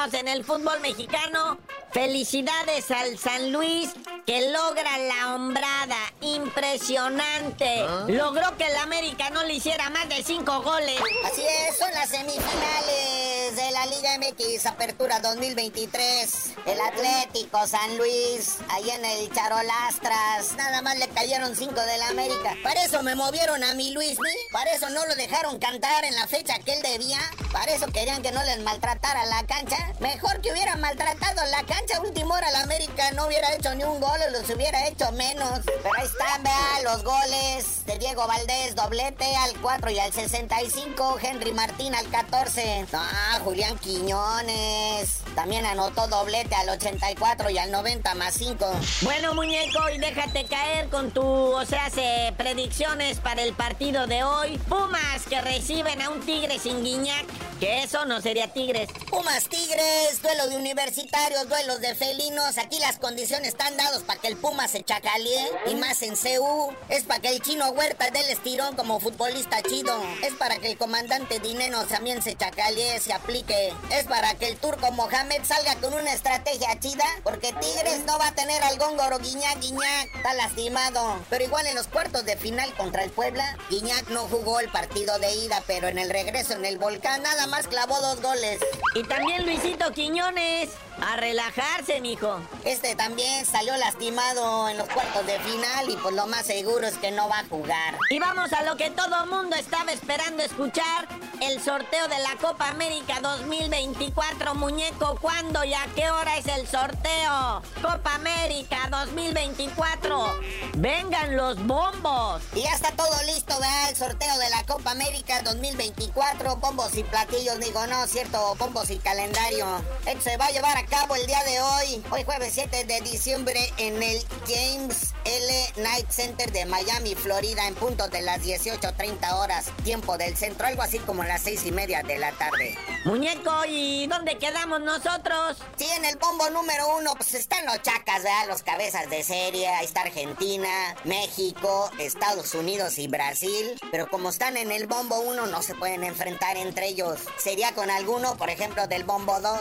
En 0.09 0.29
el 0.29 0.45
fútbol 0.45 0.81
mexicano. 0.81 1.59
Felicidades 1.93 2.91
al 2.91 3.19
San 3.19 3.53
Luis 3.53 3.91
que 4.25 4.51
logra 4.51 4.97
la 4.97 5.35
hombrada 5.35 5.99
impresionante. 6.23 7.85
Logró 8.09 8.57
que 8.57 8.67
el 8.67 8.77
América 8.77 9.29
no 9.31 9.43
le 9.45 9.55
hiciera 9.55 9.91
más 9.91 10.09
de 10.09 10.23
cinco 10.23 10.63
goles. 10.63 10.99
Así 11.31 11.43
es, 11.43 11.79
son 11.79 11.93
las 11.93 12.09
semifinales 12.09 13.57
Liga 13.87 14.19
MX 14.19 14.67
Apertura 14.67 15.21
2023. 15.21 16.51
El 16.67 16.81
Atlético 16.81 17.67
San 17.67 17.97
Luis, 17.97 18.59
ahí 18.69 18.91
en 18.91 19.05
el 19.05 19.33
Charolastras, 19.33 20.55
nada 20.57 20.83
más 20.83 20.99
le 20.99 21.09
cayeron 21.09 21.57
cinco 21.57 21.81
del 21.81 22.03
América. 22.03 22.55
Para 22.63 22.85
eso 22.85 23.03
me 23.03 23.15
movieron 23.15 23.65
a 23.65 23.75
mi 23.75 23.93
Luis, 23.93 24.19
para 24.53 24.71
eso 24.73 24.91
no 24.91 25.07
lo 25.07 25.15
dejaron 25.15 25.59
cantar 25.59 26.05
en 26.05 26.15
la 26.15 26.27
fecha 26.27 26.59
que 26.59 26.75
él 26.75 26.83
debía, 26.83 27.19
para 27.53 27.73
eso 27.73 27.87
querían 27.87 28.23
que 28.23 28.33
no 28.33 28.43
les 28.45 28.61
maltratara 28.61 29.25
la 29.27 29.47
cancha. 29.47 29.95
Mejor 30.01 30.41
que 30.43 30.53
hubieran 30.53 30.81
maltratado 30.81 31.41
la 31.47 31.65
cancha, 31.65 32.01
última 32.01 32.35
hora 32.35 32.51
la 32.51 32.63
América 32.63 33.11
no 33.13 33.27
hubiera 33.27 33.55
hecho 33.55 33.75
ni 33.75 33.85
un 33.85 34.01
gol, 34.01 34.21
o 34.29 34.31
los 34.31 34.49
hubiera 34.51 34.87
hecho 34.87 35.11
menos. 35.13 35.61
Pero 35.65 35.91
ahí 35.97 36.07
están, 36.07 36.43
vea, 36.43 36.81
los 36.85 37.03
goles 37.03 37.87
de 37.87 37.99
Diego 37.99 38.27
Valdés, 38.27 38.75
doblete 38.75 39.35
al 39.37 39.59
4 39.61 39.91
y 39.91 39.99
al 39.99 40.13
65, 40.13 41.19
Henry 41.23 41.53
Martín 41.53 41.95
al 41.95 42.09
14. 42.11 42.87
Ah, 42.93 43.41
Julián 43.43 43.70
Quiñones. 43.79 45.19
También 45.35 45.65
anotó 45.67 46.07
doblete 46.09 46.55
al 46.55 46.69
84 46.71 47.51
y 47.51 47.59
al 47.59 47.71
90 47.71 48.15
más 48.15 48.35
5. 48.35 48.67
Bueno, 49.03 49.35
muñeco, 49.35 49.89
y 49.95 49.99
déjate 49.99 50.45
caer 50.45 50.89
con 50.89 51.11
tu, 51.13 51.23
o 51.23 51.65
sea, 51.67 51.89
se- 51.91 52.33
predicciones 52.37 53.19
para 53.21 53.43
el 53.43 53.53
partido 53.55 54.07
de 54.07 54.25
hoy. 54.25 54.59
Pumas 54.69 55.23
que 55.29 55.41
reciben 55.41 56.01
a 56.03 56.11
un 56.11 56.21
tigre 56.21 56.59
sin 56.59 56.83
guiñac, 56.83 57.25
que 57.61 57.83
eso 57.83 58.05
no 58.07 58.21
sería 58.21 58.53
tigres. 58.53 58.89
Pumas 59.11 59.45
Tigres, 59.49 60.23
duelo 60.23 60.49
de 60.49 60.57
universitarios, 60.57 61.49
duelos 61.49 61.81
de 61.81 61.95
felinos. 61.95 62.57
Aquí 62.59 62.79
las 62.79 62.99
condiciones 62.99 63.49
están 63.49 63.77
dadas 63.77 64.03
para 64.03 64.21
que 64.21 64.29
el 64.29 64.37
Puma 64.37 64.69
se 64.69 64.83
chacalee. 64.83 65.51
Y 65.67 65.75
más 65.75 66.03
en 66.03 66.15
CU. 66.17 66.73
Es 66.89 67.05
para 67.05 67.21
que 67.21 67.29
el 67.29 67.43
chino 67.43 67.69
Huerta 67.71 68.11
dé 68.11 68.21
el 68.21 68.31
estirón 68.31 68.77
como 68.77 69.01
futbolista 69.01 69.61
chido. 69.63 69.93
Es 70.23 70.35
para 70.35 70.59
que 70.59 70.71
el 70.71 70.79
comandante 70.79 71.39
Dineno 71.41 71.85
también 71.85 72.23
se 72.23 72.35
chacalee, 72.37 72.99
se 73.01 73.13
aplique. 73.13 73.60
Es 73.91 74.05
para 74.07 74.35
que 74.35 74.49
el 74.49 74.57
turco 74.57 74.91
Mohamed 74.93 75.43
salga 75.45 75.77
con 75.77 75.95
una 75.95 76.13
estrategia 76.13 76.79
chida. 76.79 77.05
Porque 77.23 77.53
Tigres 77.53 78.05
no 78.07 78.19
va 78.19 78.29
a 78.29 78.35
tener 78.35 78.63
al 78.63 78.79
góngoro 78.79 79.19
Guiñac, 79.19 79.61
Guiñac. 79.61 80.15
Está 80.15 80.35
lastimado. 80.35 81.19
Pero 81.29 81.45
igual 81.45 81.67
en 81.67 81.75
los 81.75 81.89
cuartos 81.89 82.25
de 82.25 82.37
final 82.37 82.73
contra 82.75 83.05
el 83.05 83.11
Puebla, 83.11 83.57
Guiñac 83.69 84.09
no 84.09 84.23
jugó 84.23 84.61
el 84.61 84.71
partido 84.71 85.19
de 85.19 85.35
ida. 85.35 85.63
Pero 85.67 85.89
en 85.89 85.99
el 85.99 86.11
regreso 86.11 86.55
en 86.55 86.65
el 86.65 86.79
volcán 86.79 87.23
nada 87.23 87.47
más 87.47 87.67
clavó 87.69 88.01
dos 88.01 88.21
goles. 88.21 88.61
Y 88.95 89.05
también 89.05 89.47
Luisito 89.47 89.93
Quiñones, 89.93 90.71
a 91.01 91.17
relajarse, 91.17 92.01
mijo. 92.01 92.41
Este 92.65 92.95
también 92.95 93.47
salió 93.47 93.77
lastimado 93.77 94.69
en 94.69 94.79
los 94.79 94.89
cuartos 94.89 95.27
de 95.27 95.39
final 95.41 95.89
y 95.89 95.97
pues 95.97 96.15
lo 96.15 96.27
más 96.27 96.47
seguro 96.47 96.87
es 96.87 96.97
que 96.99 97.11
no 97.11 97.29
va 97.29 97.41
a 97.41 97.45
jugar. 97.45 97.97
Y 98.11 98.19
vamos 98.19 98.53
a 98.53 98.63
lo 98.63 98.77
que 98.77 98.91
todo 98.91 99.27
mundo 99.27 99.57
estaba 99.57 99.93
esperando 99.93 100.43
escuchar, 100.43 101.09
el 101.41 101.61
sorteo 101.63 102.09
de 102.09 102.19
la 102.19 102.37
Copa 102.41 102.69
América 102.69 103.21
2024, 103.51 104.55
muñeco. 104.55 105.19
¿Cuándo 105.21 105.65
y 105.65 105.75
a 105.75 105.85
qué 105.97 106.09
hora 106.09 106.37
es 106.37 106.47
el 106.47 106.69
sorteo? 106.69 107.61
Copa 107.83 108.15
América 108.15 108.89
2024. 108.89 110.41
Vengan 110.75 111.37
los 111.37 111.57
bombos. 111.67 112.43
Y 112.55 112.63
ya 112.63 112.73
está 112.73 112.93
todo 112.93 113.11
listo, 113.27 113.53
¿verdad? 113.55 113.91
El 113.91 113.97
sorteo 113.97 114.39
de 114.39 114.51
la 114.51 114.63
Copa 114.67 114.93
América 114.93 115.43
2024, 115.43 116.57
bombos 116.57 116.97
y 116.97 117.03
platillos, 117.03 117.59
digo, 117.59 117.85
no, 117.89 118.07
cierto, 118.07 118.55
bombos 118.55 118.89
y 118.91 118.99
calendario. 118.99 119.67
Esto 120.07 120.31
se 120.31 120.37
va 120.37 120.47
a 120.47 120.51
llevar 120.53 120.77
a 120.77 120.87
cabo 120.87 121.17
el 121.17 121.27
día 121.27 121.43
de 121.43 121.61
hoy, 121.61 122.05
hoy 122.13 122.23
jueves 122.23 122.53
7 122.55 122.85
de 122.85 123.01
diciembre, 123.01 123.73
en 123.79 124.01
el 124.01 124.25
James 124.47 125.13
L. 125.25 125.83
Night 125.83 126.09
Center 126.11 126.51
de 126.53 126.67
Miami, 126.67 127.15
Florida, 127.15 127.67
en 127.67 127.75
punto 127.75 128.09
de 128.09 128.23
las 128.23 128.43
18.30 128.43 129.35
horas, 129.35 129.71
tiempo 129.85 130.17
del 130.17 130.37
centro, 130.37 130.67
algo 130.67 130.83
así 130.83 130.99
como 131.01 131.25
las 131.25 131.43
seis 131.43 131.67
y 131.67 131.73
media 131.73 132.03
de 132.03 132.19
la 132.19 132.33
tarde. 132.33 132.77
Muñeco, 133.05 133.40
¿y 133.69 134.07
dónde 134.07 134.39
quedamos 134.39 134.81
nosotros? 134.81 135.57
Sí, 135.77 135.87
en 135.97 136.05
el 136.05 136.17
bombo 136.17 136.51
número 136.51 136.97
uno, 136.99 137.15
pues 137.17 137.35
están 137.35 137.65
los 137.65 137.81
chacas, 137.83 138.23
¿verdad? 138.23 138.49
Los 138.49 138.63
cabezas 138.63 139.09
de 139.09 139.23
serie, 139.23 139.69
ahí 139.69 139.85
está 139.85 140.03
Argentina, 140.03 140.69
México, 141.05 141.91
Estados 141.99 142.55
Unidos 142.55 142.99
y 142.99 143.09
Brasil. 143.09 143.79
Pero 143.91 144.09
como 144.09 144.31
están 144.31 144.57
en 144.57 144.71
el 144.71 144.87
bombo 144.87 145.21
uno, 145.21 145.47
no 145.47 145.63
se 145.63 145.75
pueden 145.75 146.05
enfrentar 146.05 146.57
entre 146.57 146.89
ellos. 146.89 147.21
Sería 147.39 147.75
con 147.75 147.91
alguno, 147.91 148.37
por 148.37 148.51
ejemplo, 148.51 148.87
del 148.87 149.05
bombo 149.05 149.41
2. 149.41 149.61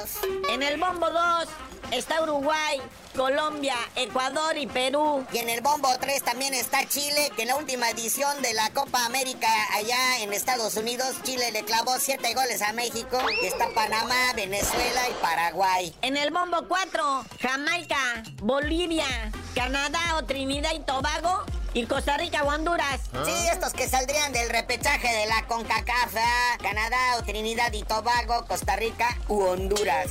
En 0.50 0.64
el 0.64 0.80
bombo 0.80 1.10
2 1.10 1.48
está 1.92 2.22
Uruguay, 2.22 2.82
Colombia, 3.16 3.76
Ecuador 3.96 4.58
y 4.58 4.68
Perú. 4.68 5.26
Y 5.32 5.40
en 5.40 5.50
el 5.50 5.62
bombo 5.62 5.90
3 6.00 6.24
también 6.24 6.54
está 6.54 6.88
Chile, 6.88 7.32
que 7.36 7.44
en 7.44 7.50
la 7.50 7.56
última 7.56 7.90
edición 7.90 8.42
de 8.42 8.54
la 8.54 8.70
Copa 8.72 9.06
América 9.06 9.48
allá 9.74 10.20
en 10.20 10.34
Estados 10.34 10.76
Unidos, 10.76 11.16
Chile 11.24 11.52
le 11.52 11.64
clavó 11.64 11.98
7 12.00 12.34
goles 12.34 12.62
a 12.62 12.74
México. 12.74 13.20
Y 13.42 13.46
está 13.46 13.70
Panamá, 13.74 14.34
Venezuela 14.36 15.10
y 15.10 15.14
Paraguay. 15.22 15.96
En 16.02 16.18
el 16.18 16.32
bombo 16.32 16.68
4, 16.68 17.26
Jamaica, 17.42 18.24
Bolivia, 18.42 19.32
Canadá 19.56 20.18
o 20.18 20.26
Trinidad 20.26 20.72
y 20.74 20.80
Tobago. 20.80 21.44
Y 21.72 21.86
Costa 21.86 22.18
Rica 22.18 22.44
o 22.44 22.48
Honduras. 22.48 23.00
Sí, 23.26 23.48
estos 23.52 23.74
que 23.74 23.88
saldrían 23.88 24.34
del 24.34 24.50
repechaje 24.50 25.08
de 25.08 25.28
la 25.28 25.46
CONCACAF, 25.46 26.14
¿verdad? 26.14 26.58
Canadá 26.64 26.98
o 27.20 27.24
Trinidad 27.24 27.72
y 27.74 27.84
Tobago, 27.84 28.44
Costa 28.48 28.76
Rica 28.76 29.16
u 29.28 29.44
Honduras. 29.44 30.08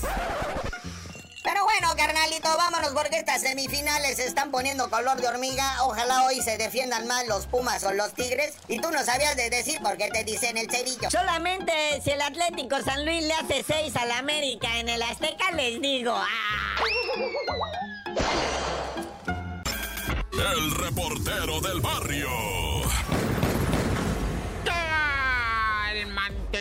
Pero 1.49 1.65
bueno, 1.65 1.89
carnalito, 1.97 2.47
vámonos 2.59 2.91
porque 2.91 3.21
estas 3.21 3.41
semifinales 3.41 4.17
se 4.17 4.27
están 4.27 4.51
poniendo 4.51 4.91
color 4.91 5.19
de 5.19 5.29
hormiga. 5.29 5.83
Ojalá 5.85 6.27
hoy 6.27 6.43
se 6.43 6.59
defiendan 6.59 7.07
más 7.07 7.27
los 7.27 7.47
Pumas 7.47 7.83
o 7.85 7.93
los 7.95 8.13
Tigres. 8.13 8.53
Y 8.69 8.79
tú 8.83 8.91
no 8.91 9.03
sabías 9.03 9.35
de 9.35 9.49
decir 9.49 9.81
porque 9.83 10.11
te 10.11 10.25
dicen 10.25 10.59
el 10.59 10.71
cerillo. 10.71 11.11
Solamente 11.11 11.73
si 12.05 12.11
el 12.11 12.21
Atlético 12.21 12.83
San 12.83 13.07
Luis 13.07 13.23
le 13.23 13.33
hace 13.33 13.65
6 13.67 13.97
al 13.97 14.13
América 14.13 14.79
en 14.79 14.91
el 14.91 15.01
Azteca, 15.01 15.51
les 15.53 15.81
digo. 15.81 16.13
¡ah! 16.15 16.85
El 20.55 20.71
reportero 20.73 21.63
del 21.63 21.81
barrio. 21.81 22.78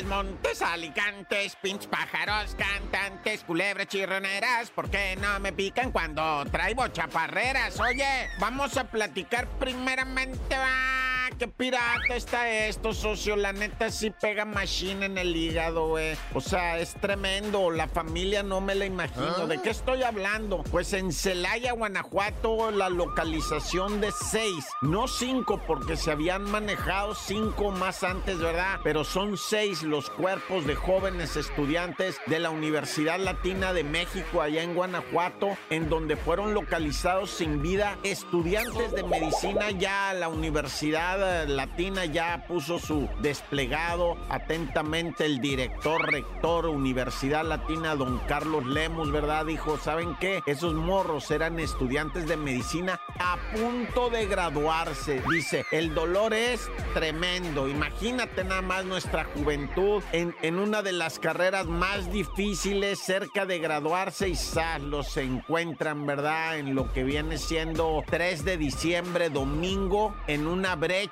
Montes, 0.08 0.62
alicantes, 0.62 1.58
pinch 1.58 1.88
pájaros, 1.88 2.56
cantantes, 2.56 3.44
culebras 3.44 3.88
chirroneras, 3.88 4.70
¿por 4.72 4.90
qué 4.90 5.18
no 5.18 5.38
me 5.42 5.52
pican 5.52 5.92
cuando 5.92 6.46
traigo 6.46 6.88
chaparreras? 6.88 7.78
Oye, 7.82 8.30
vamos 8.40 8.78
a 8.78 8.86
platicar 8.86 9.48
primeramente, 9.60 10.58
va. 10.58 11.17
Qué 11.38 11.48
pirata 11.48 12.16
está 12.16 12.50
esto, 12.50 12.94
socio. 12.94 13.36
La 13.36 13.54
neta 13.54 13.92
sí 13.92 14.12
pega 14.12 14.46
machine 14.46 15.06
en 15.06 15.18
el 15.18 15.36
hígado, 15.36 15.90
güey. 15.90 16.18
O 16.34 16.42
sea, 16.42 16.80
es 16.80 16.94
tremendo. 16.96 17.70
La 17.70 17.88
familia 17.88 18.42
no 18.44 18.60
me 18.62 18.74
la 18.74 18.86
imagino. 18.86 19.46
¿De 19.46 19.62
qué 19.62 19.70
estoy 19.70 20.04
hablando? 20.04 20.64
Pues 20.72 20.94
en 20.94 21.12
Celaya, 21.12 21.74
Guanajuato, 21.74 22.72
la 22.72 22.90
localización 22.90 24.02
de 24.02 24.12
seis, 24.12 24.66
no 24.82 25.08
cinco, 25.08 25.62
porque 25.68 25.96
se 25.96 26.12
habían 26.12 26.44
manejado 26.44 27.14
cinco 27.14 27.72
más 27.72 28.04
antes, 28.04 28.40
¿verdad? 28.40 28.80
Pero 28.84 29.04
son 29.04 29.38
seis 29.38 29.84
los 29.84 30.10
cuerpos 30.10 30.66
de 30.66 30.76
jóvenes 30.76 31.36
estudiantes 31.36 32.20
de 32.26 32.40
la 32.40 32.50
Universidad 32.50 33.20
Latina 33.20 33.74
de 33.74 33.84
México, 33.84 34.42
allá 34.42 34.64
en 34.64 34.74
Guanajuato, 34.74 35.58
en 35.70 35.90
donde 35.90 36.16
fueron 36.16 36.54
localizados 36.54 37.30
sin 37.30 37.62
vida 37.62 37.98
estudiantes 38.04 38.92
de 38.94 39.04
medicina 39.04 39.72
ya 39.72 40.10
a 40.10 40.14
la 40.14 40.30
universidad 40.30 41.17
Latina 41.18 42.06
ya 42.06 42.46
puso 42.48 42.80
su 42.80 43.10
desplegado. 43.22 44.18
Atentamente 44.30 45.26
el 45.26 45.40
director, 45.40 46.12
rector, 46.12 46.68
Universidad 46.68 47.46
Latina, 47.46 47.96
don 47.96 48.20
Carlos 48.28 48.66
Lemus, 48.66 49.12
¿verdad? 49.12 49.46
Dijo, 49.46 49.78
¿saben 49.78 50.16
qué? 50.20 50.42
Esos 50.46 50.74
morros 50.74 51.32
eran 51.32 51.60
estudiantes 51.60 52.28
de 52.28 52.38
medicina 52.38 53.00
a 53.20 53.38
punto 53.56 54.10
de 54.10 54.28
graduarse. 54.28 55.22
Dice, 55.32 55.66
el 55.72 55.94
dolor 55.96 56.34
es 56.34 56.70
tremendo. 56.94 57.68
Imagínate 57.68 58.44
nada 58.44 58.62
más 58.62 58.86
nuestra 58.86 59.26
juventud 59.26 60.04
en, 60.12 60.36
en 60.42 60.60
una 60.60 60.82
de 60.82 60.92
las 60.92 61.20
carreras 61.20 61.66
más 61.66 62.12
difíciles, 62.12 63.00
cerca 63.00 63.46
de 63.46 63.60
graduarse 63.60 64.30
y 64.30 64.36
¡zas! 64.36 64.82
los 64.82 65.18
encuentran, 65.18 66.06
¿verdad? 66.06 66.60
En 66.60 66.76
lo 66.76 66.92
que 66.94 67.04
viene 67.04 67.38
siendo 67.38 68.04
3 68.08 68.46
de 68.46 68.58
diciembre, 68.58 69.30
domingo, 69.30 70.16
en 70.28 70.46
una 70.46 70.76
brecha 70.76 71.07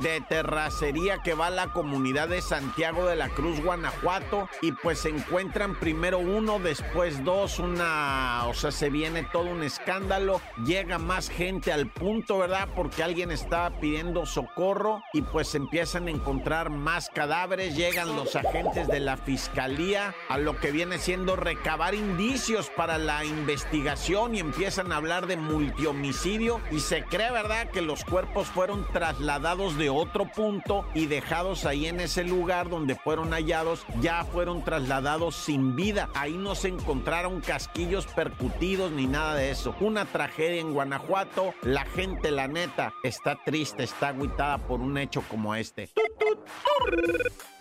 de 0.00 0.20
terracería 0.28 1.18
que 1.22 1.34
va 1.34 1.46
a 1.46 1.50
la 1.50 1.72
comunidad 1.72 2.28
de 2.28 2.42
Santiago 2.42 3.06
de 3.06 3.16
la 3.16 3.28
Cruz, 3.28 3.62
Guanajuato, 3.62 4.48
y 4.60 4.72
pues 4.72 5.00
se 5.00 5.10
encuentran 5.10 5.78
primero 5.78 6.18
uno, 6.18 6.58
después 6.58 7.24
dos, 7.24 7.58
una, 7.58 8.44
o 8.46 8.54
sea, 8.54 8.72
se 8.72 8.90
viene 8.90 9.22
todo 9.22 9.44
un 9.44 9.62
escándalo, 9.62 10.40
llega 10.64 10.98
más 10.98 11.28
gente 11.28 11.72
al 11.72 11.86
punto, 11.86 12.38
¿verdad? 12.38 12.68
Porque 12.74 13.04
alguien 13.04 13.30
estaba 13.30 13.70
pidiendo 13.78 14.26
socorro 14.26 15.02
y 15.12 15.22
pues 15.22 15.54
empiezan 15.54 16.08
a 16.08 16.10
encontrar 16.10 16.70
más 16.70 17.08
cadáveres, 17.08 17.76
llegan 17.76 18.16
los 18.16 18.34
agentes 18.34 18.88
de 18.88 19.00
la 19.00 19.16
fiscalía 19.16 20.14
a 20.28 20.38
lo 20.38 20.58
que 20.58 20.72
viene 20.72 20.98
siendo 20.98 21.36
recabar 21.36 21.94
indicios 21.94 22.68
para 22.68 22.98
la 22.98 23.24
investigación 23.24 24.34
y 24.34 24.40
empiezan 24.40 24.90
a 24.90 24.96
hablar 24.96 25.26
de 25.26 25.36
multihomicidio 25.36 26.60
y 26.70 26.80
se 26.80 27.04
cree, 27.04 27.30
¿verdad?, 27.30 27.70
que 27.70 27.80
los 27.80 28.04
cuerpos 28.04 28.48
fueron 28.48 28.86
trasladados 28.92 29.35
de 29.36 29.90
otro 29.90 30.24
punto 30.24 30.86
y 30.94 31.06
dejados 31.06 31.66
ahí 31.66 31.86
en 31.86 32.00
ese 32.00 32.24
lugar 32.24 32.70
donde 32.70 32.94
fueron 32.94 33.32
hallados, 33.32 33.84
ya 34.00 34.24
fueron 34.24 34.64
trasladados 34.64 35.36
sin 35.36 35.76
vida. 35.76 36.08
Ahí 36.14 36.32
no 36.32 36.54
se 36.54 36.68
encontraron 36.68 37.42
casquillos 37.42 38.06
percutidos 38.06 38.92
ni 38.92 39.06
nada 39.06 39.34
de 39.34 39.50
eso. 39.50 39.74
Una 39.80 40.06
tragedia 40.06 40.60
en 40.60 40.72
Guanajuato, 40.72 41.52
la 41.62 41.84
gente, 41.84 42.30
la 42.30 42.48
neta, 42.48 42.94
está 43.04 43.38
triste, 43.44 43.84
está 43.84 44.08
agüitada 44.08 44.56
por 44.56 44.80
un 44.80 44.96
hecho 44.96 45.22
como 45.28 45.54
este. 45.54 45.90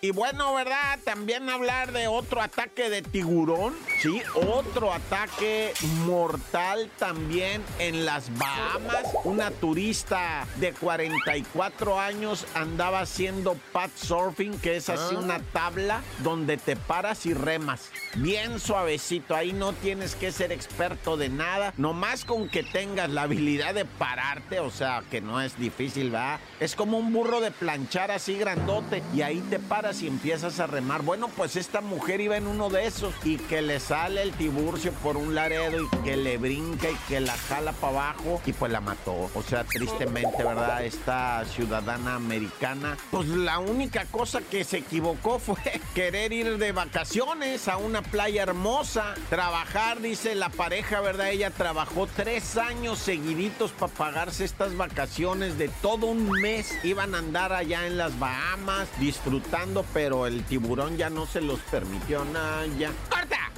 Y 0.01 0.11
bueno, 0.11 0.53
¿verdad? 0.53 0.99
También 1.03 1.49
hablar 1.49 1.91
de 1.91 2.07
otro 2.07 2.39
ataque 2.39 2.91
de 2.91 3.01
tiburón. 3.01 3.73
Sí, 4.01 4.21
otro 4.35 4.93
ataque 4.93 5.73
mortal 6.05 6.91
también 6.99 7.63
en 7.79 8.05
las 8.05 8.29
Bahamas. 8.37 9.07
Una 9.23 9.49
turista 9.49 10.45
de 10.57 10.73
44 10.73 11.64
años 11.99 12.45
andaba 12.53 12.99
haciendo 13.01 13.57
pat 13.71 13.89
surfing, 13.95 14.59
que 14.59 14.75
es 14.75 14.89
así 14.89 15.15
una 15.15 15.39
tabla 15.39 16.01
donde 16.23 16.57
te 16.57 16.75
paras 16.75 17.25
y 17.25 17.33
remas. 17.33 17.89
Bien 18.15 18.59
suavecito, 18.59 19.35
ahí 19.35 19.51
no 19.51 19.73
tienes 19.73 20.15
que 20.15 20.31
ser 20.31 20.51
experto 20.51 21.17
de 21.17 21.29
nada. 21.29 21.73
Nomás 21.77 22.23
con 22.23 22.49
que 22.49 22.63
tengas 22.63 23.09
la 23.09 23.23
habilidad 23.23 23.73
de 23.73 23.85
pararte, 23.85 24.59
o 24.59 24.69
sea, 24.69 25.03
que 25.09 25.21
no 25.21 25.41
es 25.41 25.57
difícil, 25.57 26.11
¿verdad? 26.11 26.39
Es 26.59 26.75
como 26.75 26.97
un 26.97 27.11
burro 27.11 27.41
de 27.41 27.51
planchar 27.51 28.11
así 28.11 28.37
grandote 28.37 29.01
y 29.13 29.21
ahí 29.21 29.41
te 29.49 29.59
paras 29.59 30.01
y 30.01 30.07
empiezas 30.07 30.59
a 30.59 30.67
remar. 30.67 31.01
Bueno, 31.01 31.29
pues 31.35 31.55
esta 31.55 31.81
mujer 31.81 32.21
iba 32.21 32.37
en 32.37 32.47
uno 32.47 32.69
de 32.69 32.85
esos 32.85 33.13
y 33.23 33.37
que 33.37 33.61
le 33.61 33.79
sale 33.79 34.21
el 34.21 34.31
tiburcio 34.33 34.91
por 34.93 35.17
un 35.17 35.35
laredo 35.35 35.83
y 35.83 36.03
que 36.03 36.15
le 36.15 36.37
brinca 36.37 36.89
y 36.89 36.95
que 37.07 37.19
la 37.19 37.35
jala 37.35 37.71
para 37.73 37.93
abajo 37.93 38.41
y 38.45 38.53
pues 38.53 38.71
la 38.71 38.81
mató. 38.81 39.29
O 39.33 39.43
sea, 39.43 39.63
tristemente, 39.63 40.43
¿verdad? 40.43 40.83
Esta 40.85 41.43
ciudadana 41.55 42.15
americana, 42.15 42.97
pues 43.11 43.27
la 43.27 43.59
única 43.59 44.05
cosa 44.05 44.41
que 44.41 44.63
se 44.63 44.79
equivocó 44.79 45.39
fue 45.39 45.81
querer 45.93 46.33
ir 46.33 46.57
de 46.57 46.71
vacaciones 46.71 47.67
a 47.67 47.77
una 47.77 48.01
playa 48.01 48.43
hermosa, 48.43 49.15
trabajar, 49.29 50.01
dice 50.01 50.35
la 50.35 50.49
pareja, 50.49 51.01
¿verdad? 51.01 51.29
Ella 51.29 51.51
trabajó 51.51 52.07
tres 52.07 52.57
años 52.57 52.99
seguiditos 52.99 53.71
para 53.71 53.93
pagarse 53.93 54.43
estas 54.43 54.75
vacaciones 54.75 55.57
de 55.57 55.69
todo 55.81 56.07
un 56.07 56.29
mes. 56.29 56.73
Iban 56.83 57.15
a 57.15 57.19
andar 57.19 57.53
allá 57.53 57.87
en 57.87 57.97
las 57.97 58.17
Bahamas 58.19 58.87
disfrutando, 58.99 59.85
pero 59.93 60.27
el 60.27 60.43
tiburón 60.43 60.97
ya 60.97 61.09
no 61.09 61.25
se 61.25 61.41
los 61.41 61.59
permitió 61.71 62.25
nada. 62.25 62.65
¡Corta! 63.09 63.51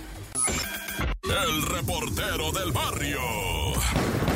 El 1.24 1.62
reportero 1.64 2.52
del 2.52 2.72
barrio. 2.72 4.27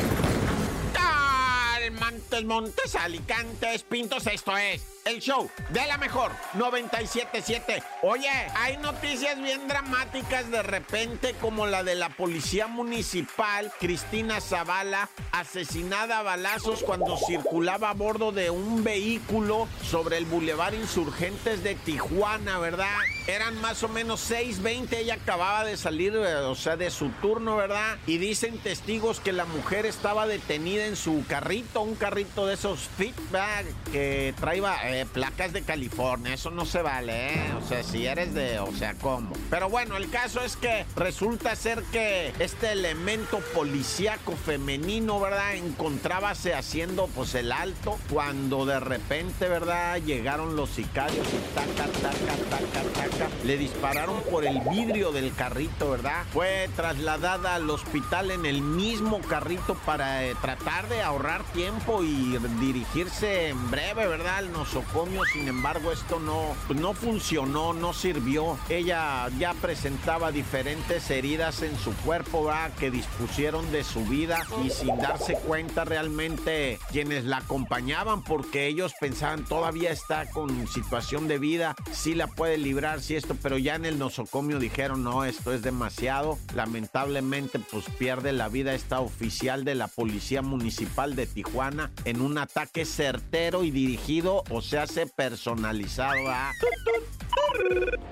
Montes, 2.12 2.44
Montes, 2.44 2.94
Alicantes, 2.94 3.84
Pintos, 3.84 4.26
esto 4.26 4.54
es 4.56 4.92
el 5.04 5.20
show 5.20 5.50
de 5.70 5.86
la 5.86 5.98
mejor 5.98 6.30
977. 6.54 7.82
Oye, 8.02 8.28
hay 8.54 8.76
noticias 8.76 9.40
bien 9.40 9.66
dramáticas 9.68 10.50
de 10.50 10.62
repente 10.62 11.34
como 11.40 11.66
la 11.66 11.82
de 11.82 11.94
la 11.94 12.10
policía 12.10 12.66
municipal 12.66 13.72
Cristina 13.80 14.40
Zavala 14.40 15.08
asesinada 15.32 16.20
a 16.20 16.22
balazos 16.22 16.82
cuando 16.82 17.16
circulaba 17.16 17.90
a 17.90 17.94
bordo 17.94 18.32
de 18.32 18.50
un 18.50 18.84
vehículo 18.84 19.66
sobre 19.82 20.18
el 20.18 20.26
bulevar 20.26 20.74
Insurgentes 20.74 21.62
de 21.62 21.74
Tijuana, 21.74 22.58
¿verdad? 22.58 22.96
Eran 23.26 23.60
más 23.60 23.82
o 23.82 23.88
menos 23.88 24.20
6:20, 24.20 24.98
ella 24.98 25.14
acababa 25.14 25.64
de 25.64 25.76
salir, 25.76 26.14
eh, 26.14 26.36
o 26.36 26.54
sea, 26.54 26.76
de 26.76 26.90
su 26.90 27.08
turno, 27.20 27.56
¿verdad? 27.56 27.98
Y 28.06 28.18
dicen 28.18 28.58
testigos 28.58 29.20
que 29.20 29.32
la 29.32 29.44
mujer 29.46 29.86
estaba 29.86 30.26
detenida 30.26 30.86
en 30.86 30.96
su 30.96 31.24
carrito, 31.28 31.82
un 31.82 31.94
carrito 32.02 32.48
de 32.48 32.54
esos 32.54 32.88
¿verdad? 33.30 33.64
Que 33.92 34.34
traía 34.40 34.74
eh, 34.90 35.06
placas 35.06 35.52
de 35.52 35.62
California, 35.62 36.34
eso 36.34 36.50
no 36.50 36.64
se 36.64 36.82
vale, 36.82 37.34
¿eh? 37.34 37.54
O 37.56 37.68
sea, 37.68 37.84
si 37.84 38.06
eres 38.06 38.34
de, 38.34 38.58
o 38.58 38.72
sea, 38.72 38.94
¿cómo? 38.94 39.32
Pero 39.50 39.68
bueno, 39.68 39.96
el 39.96 40.10
caso 40.10 40.40
es 40.40 40.56
que 40.56 40.84
resulta 40.96 41.54
ser 41.54 41.80
que 41.92 42.32
este 42.40 42.72
elemento 42.72 43.38
policíaco 43.54 44.32
femenino, 44.32 45.20
¿verdad? 45.20 45.54
Encontrábase 45.54 46.54
haciendo 46.54 47.06
pues 47.06 47.36
el 47.36 47.52
alto 47.52 47.96
cuando 48.10 48.66
de 48.66 48.80
repente, 48.80 49.48
¿verdad? 49.48 50.00
Llegaron 50.02 50.56
los 50.56 50.70
sicarios 50.70 51.24
y 51.28 51.54
taca, 51.54 51.88
taca, 52.00 52.34
taca, 52.50 53.10
taca. 53.10 53.28
Le 53.44 53.56
dispararon 53.56 54.20
por 54.28 54.44
el 54.44 54.58
vidrio 54.70 55.12
del 55.12 55.32
carrito, 55.34 55.92
¿verdad? 55.92 56.24
Fue 56.32 56.68
trasladada 56.74 57.54
al 57.54 57.70
hospital 57.70 58.32
en 58.32 58.44
el 58.44 58.60
mismo 58.60 59.20
carrito 59.20 59.76
para 59.86 60.24
eh, 60.26 60.34
tratar 60.42 60.88
de 60.88 61.00
ahorrar 61.00 61.44
tiempo 61.52 61.91
y 62.00 62.38
dirigirse 62.60 63.48
en 63.48 63.70
breve, 63.70 64.06
¿verdad? 64.06 64.36
Al 64.36 64.52
nosocomio. 64.52 65.24
Sin 65.24 65.48
embargo, 65.48 65.92
esto 65.92 66.20
no, 66.20 66.54
no 66.74 66.94
funcionó, 66.94 67.72
no 67.72 67.92
sirvió. 67.92 68.58
Ella 68.68 69.28
ya 69.38 69.52
presentaba 69.54 70.32
diferentes 70.32 71.10
heridas 71.10 71.62
en 71.62 71.76
su 71.76 71.92
cuerpo, 71.96 72.44
¿verdad? 72.44 72.72
Que 72.78 72.90
dispusieron 72.90 73.70
de 73.72 73.84
su 73.84 74.04
vida 74.04 74.46
y 74.64 74.70
sin 74.70 74.96
darse 74.96 75.34
cuenta 75.34 75.84
realmente 75.84 76.78
quienes 76.90 77.24
la 77.24 77.38
acompañaban 77.38 78.22
porque 78.22 78.66
ellos 78.66 78.92
pensaban 79.00 79.44
todavía 79.44 79.90
está 79.90 80.30
con 80.30 80.68
situación 80.68 81.28
de 81.28 81.38
vida, 81.38 81.74
sí 81.90 82.14
la 82.14 82.26
puede 82.28 82.58
librar, 82.58 83.00
sí 83.00 83.16
esto, 83.16 83.36
pero 83.42 83.58
ya 83.58 83.74
en 83.74 83.84
el 83.84 83.98
nosocomio 83.98 84.58
dijeron 84.58 85.02
no, 85.02 85.24
esto 85.24 85.52
es 85.52 85.62
demasiado. 85.62 86.38
Lamentablemente 86.54 87.58
pues 87.58 87.86
pierde 87.98 88.32
la 88.32 88.48
vida 88.48 88.74
esta 88.74 89.00
oficial 89.00 89.64
de 89.64 89.74
la 89.74 89.88
Policía 89.88 90.42
Municipal 90.42 91.16
de 91.16 91.26
Tijuana 91.26 91.71
en 92.04 92.20
un 92.20 92.38
ataque 92.38 92.84
certero 92.84 93.64
y 93.64 93.70
dirigido, 93.70 94.44
o 94.50 94.62
se 94.62 94.78
hace 94.78 95.06
personalizado 95.06 96.28
a... 96.28 96.52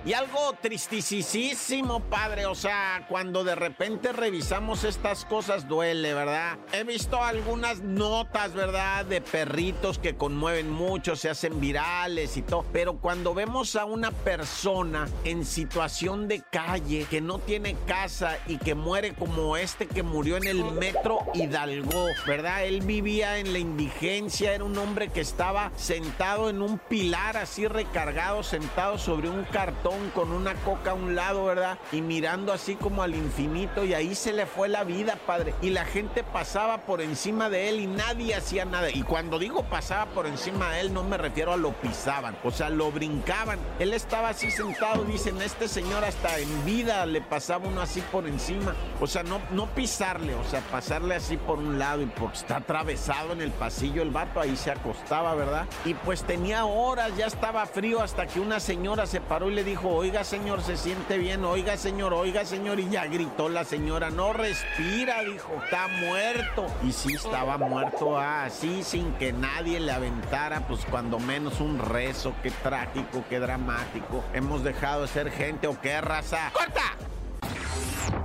Y 0.04 0.14
algo 0.14 0.54
tristisísimo, 0.62 2.00
padre. 2.00 2.46
O 2.46 2.54
sea, 2.54 3.04
cuando 3.08 3.44
de 3.44 3.54
repente 3.54 4.12
revisamos 4.12 4.84
estas 4.84 5.26
cosas 5.26 5.68
duele, 5.68 6.14
¿verdad? 6.14 6.58
He 6.72 6.84
visto 6.84 7.22
algunas 7.22 7.80
notas, 7.80 8.54
¿verdad? 8.54 9.04
De 9.04 9.20
perritos 9.20 9.98
que 9.98 10.16
conmueven 10.16 10.70
mucho, 10.70 11.16
se 11.16 11.28
hacen 11.28 11.60
virales 11.60 12.38
y 12.38 12.42
todo. 12.42 12.64
Pero 12.72 12.96
cuando 12.96 13.34
vemos 13.34 13.76
a 13.76 13.84
una 13.84 14.10
persona 14.10 15.06
en 15.24 15.44
situación 15.44 16.28
de 16.28 16.42
calle, 16.50 17.06
que 17.10 17.20
no 17.20 17.38
tiene 17.38 17.76
casa 17.86 18.38
y 18.46 18.56
que 18.56 18.74
muere 18.74 19.12
como 19.14 19.58
este 19.58 19.86
que 19.86 20.02
murió 20.02 20.38
en 20.38 20.46
el 20.46 20.64
metro 20.64 21.18
Hidalgo, 21.34 22.06
¿verdad? 22.26 22.64
Él 22.64 22.80
vivía 22.80 23.38
en 23.38 23.49
la 23.52 23.58
indigencia, 23.58 24.54
era 24.54 24.64
un 24.64 24.76
hombre 24.78 25.08
que 25.08 25.20
estaba 25.20 25.70
sentado 25.76 26.50
en 26.50 26.62
un 26.62 26.78
pilar 26.78 27.36
así 27.36 27.66
recargado, 27.66 28.42
sentado 28.42 28.98
sobre 28.98 29.28
un 29.28 29.44
cartón 29.44 30.10
con 30.14 30.32
una 30.32 30.54
coca 30.54 30.92
a 30.92 30.94
un 30.94 31.14
lado, 31.14 31.44
¿verdad? 31.44 31.78
Y 31.92 32.00
mirando 32.00 32.52
así 32.52 32.76
como 32.76 33.02
al 33.02 33.14
infinito 33.14 33.84
y 33.84 33.94
ahí 33.94 34.14
se 34.14 34.32
le 34.32 34.46
fue 34.46 34.68
la 34.68 34.84
vida, 34.84 35.16
padre. 35.26 35.54
Y 35.62 35.70
la 35.70 35.84
gente 35.84 36.22
pasaba 36.22 36.78
por 36.78 37.00
encima 37.00 37.50
de 37.50 37.68
él 37.68 37.80
y 37.80 37.86
nadie 37.86 38.34
hacía 38.34 38.64
nada. 38.64 38.90
Y 38.90 39.02
cuando 39.02 39.38
digo 39.38 39.64
pasaba 39.64 40.06
por 40.06 40.26
encima 40.26 40.70
de 40.70 40.80
él, 40.80 40.94
no 40.94 41.02
me 41.02 41.16
refiero 41.16 41.52
a 41.52 41.56
lo 41.56 41.72
pisaban, 41.72 42.36
o 42.44 42.50
sea, 42.50 42.70
lo 42.70 42.90
brincaban. 42.90 43.58
Él 43.78 43.92
estaba 43.92 44.30
así 44.30 44.50
sentado, 44.50 45.04
dicen, 45.04 45.40
este 45.42 45.68
señor 45.68 46.04
hasta 46.04 46.38
en 46.38 46.64
vida 46.64 47.06
le 47.06 47.20
pasaba 47.20 47.68
uno 47.68 47.80
así 47.80 48.00
por 48.12 48.26
encima. 48.26 48.74
O 49.00 49.06
sea, 49.06 49.22
no, 49.22 49.40
no 49.50 49.66
pisarle, 49.66 50.34
o 50.34 50.44
sea, 50.44 50.60
pasarle 50.70 51.14
así 51.14 51.36
por 51.36 51.58
un 51.58 51.78
lado 51.78 52.02
y 52.02 52.06
porque 52.06 52.38
está 52.38 52.56
atravesado 52.56 53.34
el 53.40 53.50
pasillo 53.50 54.02
el 54.02 54.10
vato, 54.10 54.40
ahí 54.40 54.56
se 54.56 54.70
acostaba, 54.70 55.34
¿verdad? 55.34 55.66
Y 55.84 55.94
pues 55.94 56.22
tenía 56.24 56.64
horas, 56.64 57.16
ya 57.16 57.26
estaba 57.26 57.66
frío 57.66 58.02
hasta 58.02 58.26
que 58.26 58.40
una 58.40 58.60
señora 58.60 59.06
se 59.06 59.20
paró 59.20 59.50
y 59.50 59.54
le 59.54 59.64
dijo, 59.64 59.88
oiga 59.88 60.24
señor, 60.24 60.62
se 60.62 60.76
siente 60.76 61.18
bien, 61.18 61.44
oiga 61.44 61.76
señor, 61.76 62.14
oiga 62.14 62.44
señor, 62.44 62.80
y 62.80 62.88
ya 62.88 63.06
gritó 63.06 63.48
la 63.48 63.64
señora, 63.64 64.10
no 64.10 64.32
respira, 64.32 65.22
dijo, 65.22 65.52
está 65.64 65.88
muerto. 65.88 66.66
Y 66.84 66.92
sí 66.92 67.14
estaba 67.14 67.58
muerto, 67.58 68.18
así 68.18 68.82
sin 68.82 69.12
que 69.14 69.32
nadie 69.32 69.80
le 69.80 69.92
aventara, 69.92 70.66
pues 70.66 70.84
cuando 70.90 71.18
menos 71.18 71.60
un 71.60 71.78
rezo, 71.78 72.34
qué 72.42 72.50
trágico, 72.50 73.24
qué 73.28 73.40
dramático. 73.40 74.24
Hemos 74.32 74.62
dejado 74.64 75.02
de 75.02 75.08
ser 75.08 75.30
gente 75.30 75.66
o 75.66 75.80
qué 75.80 76.00
raza. 76.00 76.50
¡Corta! 76.52 76.96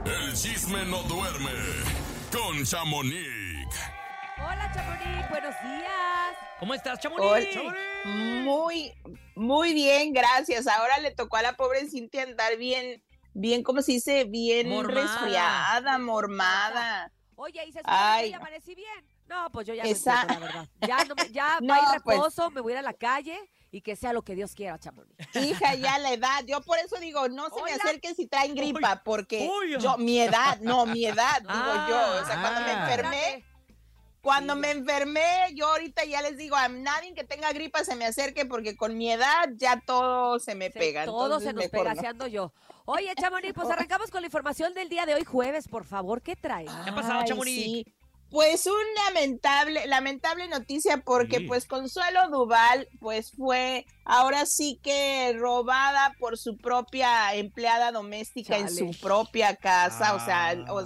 El 0.05 0.33
chisme 0.33 0.85
no 0.85 1.01
duerme 1.03 1.51
con 2.31 2.63
Chamonix. 2.63 3.44
Hola, 4.45 4.71
Chamonix, 4.73 5.29
buenos 5.29 5.55
días. 5.63 6.35
¿Cómo 6.59 6.73
estás, 6.73 6.99
Hola. 7.05 7.73
Muy, 8.05 8.93
muy 9.35 9.73
bien, 9.73 10.13
gracias. 10.13 10.67
Ahora 10.67 10.99
le 10.99 11.11
tocó 11.11 11.37
a 11.37 11.41
la 11.41 11.53
pobre 11.57 11.87
Cintia 11.89 12.23
andar 12.23 12.55
bien, 12.57 13.03
bien, 13.33 13.63
¿cómo 13.63 13.81
se 13.81 13.93
dice? 13.93 14.23
Bien 14.25 14.69
Mormada. 14.69 15.01
resfriada, 15.01 15.97
mormada. 15.97 17.11
Oye, 17.35 17.61
y 17.65 17.71
se 17.71 17.79
supone 17.79 17.97
que 17.97 18.01
Ay. 18.03 18.31
ya 18.31 18.37
amanecí 18.37 18.75
bien. 18.75 19.05
No, 19.27 19.49
pues 19.51 19.67
yo 19.67 19.73
ya 19.73 19.83
Esa- 19.83 20.13
no 20.13 20.21
entiendo, 20.21 20.45
la 20.45 20.51
verdad. 20.51 20.69
Ya, 20.87 21.05
no 21.05 21.15
me- 21.15 21.29
ya 21.31 21.57
No, 21.61 21.73
va 21.73 21.79
y 21.79 21.99
pues. 21.99 22.17
reposo, 22.17 22.51
me 22.51 22.61
voy 22.61 22.71
a 22.73 22.75
ir 22.75 22.79
a 22.79 22.83
la 22.83 22.93
calle 22.93 23.37
y 23.71 23.81
que 23.81 23.95
sea 23.95 24.13
lo 24.13 24.21
que 24.21 24.35
Dios 24.35 24.53
quiera, 24.53 24.77
Chamonix. 24.79 25.13
Hija, 25.35 25.73
ya 25.75 25.97
la 25.97 26.13
edad. 26.13 26.43
Yo 26.45 26.61
por 26.61 26.77
eso 26.77 26.95
digo, 26.97 27.27
no 27.27 27.49
se 27.49 27.55
me 27.55 27.61
Hola. 27.73 27.75
acerquen 27.83 28.15
si 28.15 28.27
traen 28.27 28.55
gripa, 28.55 29.01
porque 29.03 29.49
yo, 29.79 29.97
mi 29.97 30.19
edad, 30.21 30.59
no, 30.61 30.85
mi 30.85 31.05
edad, 31.05 31.41
digo 31.41 31.87
yo. 31.89 32.21
O 32.21 32.25
sea, 32.25 32.39
cuando 32.39 32.61
me 32.61 32.71
Ah. 32.71 32.83
enfermé, 32.83 33.43
cuando 34.25 34.55
me 34.55 34.71
enfermé, 34.71 35.23
yo 35.53 35.67
ahorita 35.67 36.03
ya 36.03 36.19
les 36.23 36.35
digo, 36.35 36.55
a 36.55 36.67
nadie 36.67 37.13
que 37.13 37.23
tenga 37.23 37.53
gripa 37.53 37.83
se 37.83 37.95
me 37.95 38.05
acerque, 38.05 38.43
porque 38.47 38.75
con 38.75 38.97
mi 38.97 39.11
edad 39.11 39.49
ya 39.55 39.79
todo 39.85 40.39
se 40.39 40.55
me 40.55 40.71
pega. 40.71 41.05
Todo 41.05 41.39
se 41.39 41.53
nos 41.53 41.67
pega, 41.67 41.93
no. 41.93 42.25
yo. 42.25 42.51
Oye, 42.85 43.13
Chamonix, 43.19 43.53
pues 43.53 43.69
arrancamos 43.69 44.09
con 44.09 44.21
la 44.21 44.25
información 44.25 44.73
del 44.73 44.89
día 44.89 45.05
de 45.05 45.13
hoy, 45.13 45.23
jueves, 45.25 45.67
por 45.67 45.85
favor. 45.85 46.23
¿Qué 46.23 46.35
trae? 46.35 46.65
Ay, 46.67 47.27
sí. 47.43 47.85
Pues 48.31 48.65
un 48.65 48.73
lamentable, 49.05 49.85
lamentable 49.85 50.47
noticia 50.47 50.97
porque 51.05 51.37
Sí. 51.37 51.43
pues 51.47 51.67
Consuelo 51.67 52.27
Duval 52.31 52.87
pues 52.99 53.31
fue 53.31 53.85
ahora 54.05 54.47
sí 54.47 54.79
que 54.81 55.33
robada 55.37 56.15
por 56.19 56.39
su 56.39 56.57
propia 56.57 57.35
empleada 57.35 57.91
doméstica 57.91 58.57
en 58.57 58.69
su 58.75 58.89
propia 58.99 59.55
casa, 59.55 60.15
o 60.15 60.19
sea, 60.25 60.49
Ah. 60.49 60.73
o- 60.73 60.83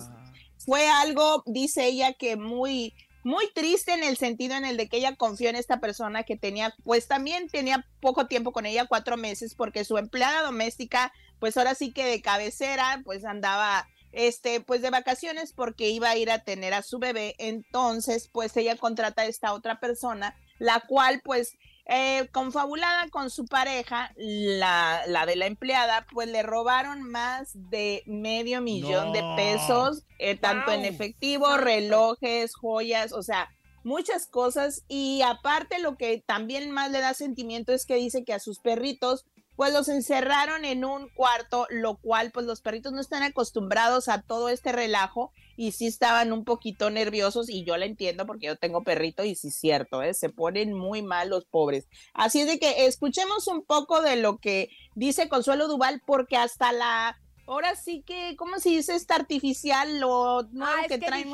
fue 0.65 0.89
algo, 0.89 1.41
dice 1.45 1.85
ella, 1.85 2.11
que 2.13 2.35
muy 2.35 2.93
muy 3.23 3.51
triste 3.53 3.93
en 3.93 4.03
el 4.03 4.17
sentido 4.17 4.55
en 4.55 4.65
el 4.65 4.77
de 4.77 4.87
que 4.87 4.97
ella 4.97 5.15
confió 5.15 5.49
en 5.49 5.55
esta 5.55 5.79
persona 5.79 6.23
que 6.23 6.37
tenía, 6.37 6.75
pues 6.83 7.07
también 7.07 7.49
tenía 7.49 7.85
poco 8.01 8.27
tiempo 8.27 8.51
con 8.51 8.65
ella, 8.65 8.85
cuatro 8.85 9.17
meses, 9.17 9.55
porque 9.55 9.83
su 9.83 9.97
empleada 9.97 10.43
doméstica, 10.43 11.11
pues 11.39 11.57
ahora 11.57 11.75
sí 11.75 11.91
que 11.91 12.05
de 12.05 12.21
cabecera, 12.21 13.01
pues 13.03 13.25
andaba 13.25 13.87
este, 14.11 14.61
pues 14.61 14.81
de 14.81 14.89
vacaciones 14.89 15.53
porque 15.53 15.89
iba 15.89 16.09
a 16.09 16.17
ir 16.17 16.31
a 16.31 16.43
tener 16.43 16.73
a 16.73 16.81
su 16.81 16.99
bebé. 16.99 17.35
Entonces, 17.37 18.29
pues 18.31 18.55
ella 18.57 18.75
contrata 18.75 19.23
a 19.23 19.25
esta 19.25 19.53
otra 19.53 19.79
persona, 19.79 20.35
la 20.57 20.81
cual, 20.81 21.21
pues, 21.23 21.57
eh, 21.91 22.29
confabulada 22.31 23.09
con 23.09 23.31
su 23.31 23.45
pareja, 23.45 24.13
la, 24.15 25.01
la 25.07 25.25
de 25.25 25.35
la 25.35 25.47
empleada, 25.47 26.05
pues 26.13 26.29
le 26.29 26.43
robaron 26.43 27.01
más 27.01 27.49
de 27.55 28.03
medio 28.05 28.61
millón 28.61 29.11
de 29.11 29.23
pesos, 29.35 30.03
eh, 30.19 30.37
tanto 30.37 30.71
en 30.71 30.85
efectivo, 30.85 31.57
relojes, 31.57 32.53
joyas, 32.53 33.11
o 33.11 33.23
sea, 33.23 33.49
muchas 33.83 34.27
cosas. 34.27 34.83
Y 34.87 35.23
aparte, 35.23 35.79
lo 35.79 35.97
que 35.97 36.23
también 36.23 36.69
más 36.69 36.91
le 36.91 36.99
da 36.99 37.15
sentimiento 37.15 37.73
es 37.73 37.87
que 37.87 37.95
dice 37.95 38.23
que 38.23 38.33
a 38.33 38.39
sus 38.39 38.59
perritos 38.59 39.25
pues 39.55 39.73
los 39.73 39.89
encerraron 39.89 40.63
en 40.63 40.85
un 40.85 41.09
cuarto, 41.09 41.67
lo 41.69 41.97
cual 41.97 42.31
pues 42.31 42.45
los 42.45 42.61
perritos 42.61 42.93
no 42.93 43.01
están 43.01 43.23
acostumbrados 43.23 44.07
a 44.07 44.21
todo 44.21 44.47
este 44.47 44.71
relajo 44.71 45.33
y 45.61 45.73
sí 45.73 45.87
estaban 45.87 46.31
un 46.31 46.45
poquito 46.45 46.89
nerviosos 46.89 47.49
y 47.49 47.65
yo 47.65 47.75
la 47.75 47.83
entiendo 47.85 48.25
porque 48.25 48.45
yo 48.47 48.55
tengo 48.55 48.81
perrito 48.81 49.25
y 49.25 49.35
sí 49.35 49.49
es 49.49 49.55
cierto, 49.55 50.01
¿eh? 50.01 50.13
se 50.13 50.29
ponen 50.29 50.73
muy 50.73 51.01
mal 51.01 51.29
los 51.29 51.43
pobres. 51.43 51.89
Así 52.13 52.39
es 52.39 52.47
de 52.47 52.59
que 52.59 52.85
escuchemos 52.85 53.45
un 53.47 53.65
poco 53.65 54.01
de 54.01 54.15
lo 54.15 54.37
que 54.37 54.69
dice 54.95 55.27
Consuelo 55.27 55.67
Duval 55.67 56.01
porque 56.05 56.37
hasta 56.37 56.71
la... 56.71 57.19
Ahora 57.45 57.75
sí 57.75 58.03
que, 58.05 58.35
¿cómo 58.37 58.59
se 58.59 58.69
dice? 58.69 58.95
Esta 58.95 59.15
artificial, 59.15 59.99
lo 59.99 60.43
nuevo 60.51 60.71
Ah, 60.77 60.81
es 60.83 60.87
que, 60.87 60.99
que 60.99 61.05
traen 61.07 61.33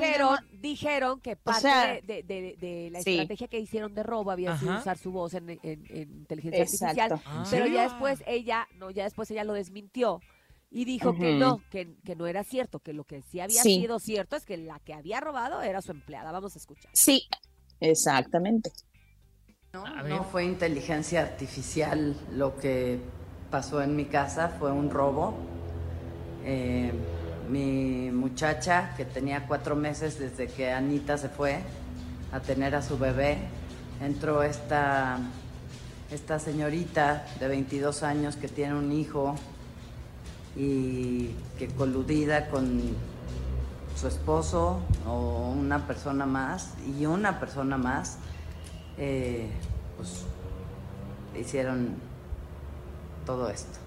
dijeron, 0.62 1.20
que 1.22 1.36
parte 1.36 1.62
sea, 1.62 1.86
de, 2.02 2.02
de- 2.02 2.24
de- 2.24 2.56
de 2.58 2.90
la 2.90 3.02
sí. 3.02 3.12
estrategia 3.12 3.48
que 3.48 3.60
hicieron 3.60 3.94
de 3.94 4.02
robo 4.02 4.32
había 4.32 4.58
sido 4.58 4.78
usar 4.80 4.98
su 4.98 5.12
voz 5.12 5.34
en, 5.36 5.50
en- 5.50 5.60
en 5.64 6.12
inteligencia 6.18 6.62
Exacto. 6.64 7.16
artificial. 7.16 7.22
Ah. 7.26 7.44
¿En 7.46 7.52
Pero 7.52 7.68
ya 7.68 7.84
después 7.84 8.24
ella, 8.26 8.68
no, 8.78 8.90
ya 8.92 9.04
después 9.04 9.30
ella 9.30 9.44
lo 9.44 9.54
desmintió 9.54 10.20
y 10.76 10.84
dijo 10.84 11.16
que 11.16 11.36
no, 11.40 11.62
que, 11.72 11.96
que 12.04 12.18
no 12.18 12.28
era 12.28 12.44
cierto, 12.44 12.80
que 12.80 12.92
lo 12.92 13.06
que 13.06 13.22
sí 13.22 13.40
había 13.40 13.64
Sí. 13.64 13.80
sido 13.80 13.98
cierto 13.98 14.36
es 14.36 14.46
que 14.46 14.58
la 14.58 14.78
que 14.80 14.94
había 14.94 15.22
robado 15.22 15.62
era 15.62 15.82
su 15.82 15.92
empleada. 15.92 16.34
Vamos 16.34 16.54
a 16.56 16.60
escuchar. 16.60 16.92
Sí, 16.94 17.30
exactamente. 17.80 18.74
No 19.74 20.26
fue 20.26 20.44
inteligencia 20.44 21.22
artificial 21.22 22.18
lo 22.34 22.58
que 22.58 23.00
pasó 23.50 23.82
en 23.82 23.96
mi 23.96 24.04
casa, 24.06 24.50
fue 24.50 24.74
un 24.74 24.90
robo. 24.90 25.34
Eh, 26.44 26.92
mi 27.50 28.12
muchacha, 28.12 28.94
que 28.98 29.06
tenía 29.06 29.48
cuatro 29.48 29.78
meses 29.78 30.20
desde 30.20 30.48
que 30.48 30.72
Anita 30.72 31.18
se 31.18 31.30
fue 31.30 31.60
a 32.34 32.42
tener 32.42 32.76
a 32.76 32.82
su 32.82 32.98
bebé, 32.98 33.38
entró 34.02 34.44
esta, 34.44 35.20
esta 36.12 36.38
señorita 36.40 37.26
de 37.40 37.48
22 37.48 38.04
años 38.04 38.36
que 38.36 38.50
tiene 38.50 38.76
un 38.76 38.92
hijo 38.92 39.36
y 40.56 41.32
que 41.60 41.68
coludida 41.68 42.50
con 42.50 42.82
su 43.96 44.08
esposo 44.08 44.80
o 45.08 45.52
una 45.52 45.88
persona 45.88 46.26
más 46.26 46.74
y 46.98 47.06
una 47.06 47.40
persona 47.40 47.78
más, 47.78 48.18
eh, 48.98 49.50
pues 49.98 50.24
hicieron 51.40 51.96
todo 53.26 53.50
esto. 53.50 53.80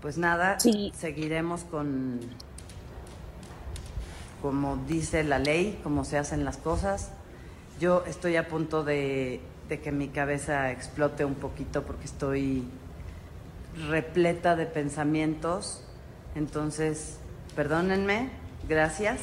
Pues 0.00 0.18
nada, 0.18 0.58
seguiremos 0.60 1.64
con, 1.64 2.20
como 4.42 4.76
dice 4.88 5.24
la 5.24 5.38
ley, 5.38 5.80
como 5.82 6.04
se 6.04 6.18
hacen 6.18 6.44
las 6.44 6.58
cosas. 6.58 7.10
Yo 7.80 8.04
estoy 8.06 8.36
a 8.36 8.46
punto 8.46 8.84
de, 8.84 9.40
de 9.68 9.80
que 9.80 9.90
mi 9.90 10.08
cabeza 10.08 10.70
explote 10.70 11.24
un 11.24 11.34
poquito 11.34 11.82
porque 11.82 12.04
estoy 12.04 12.64
repleta 13.88 14.56
de 14.56 14.66
pensamientos. 14.66 15.82
Entonces, 16.34 17.18
perdónenme, 17.54 18.30
gracias. 18.68 19.20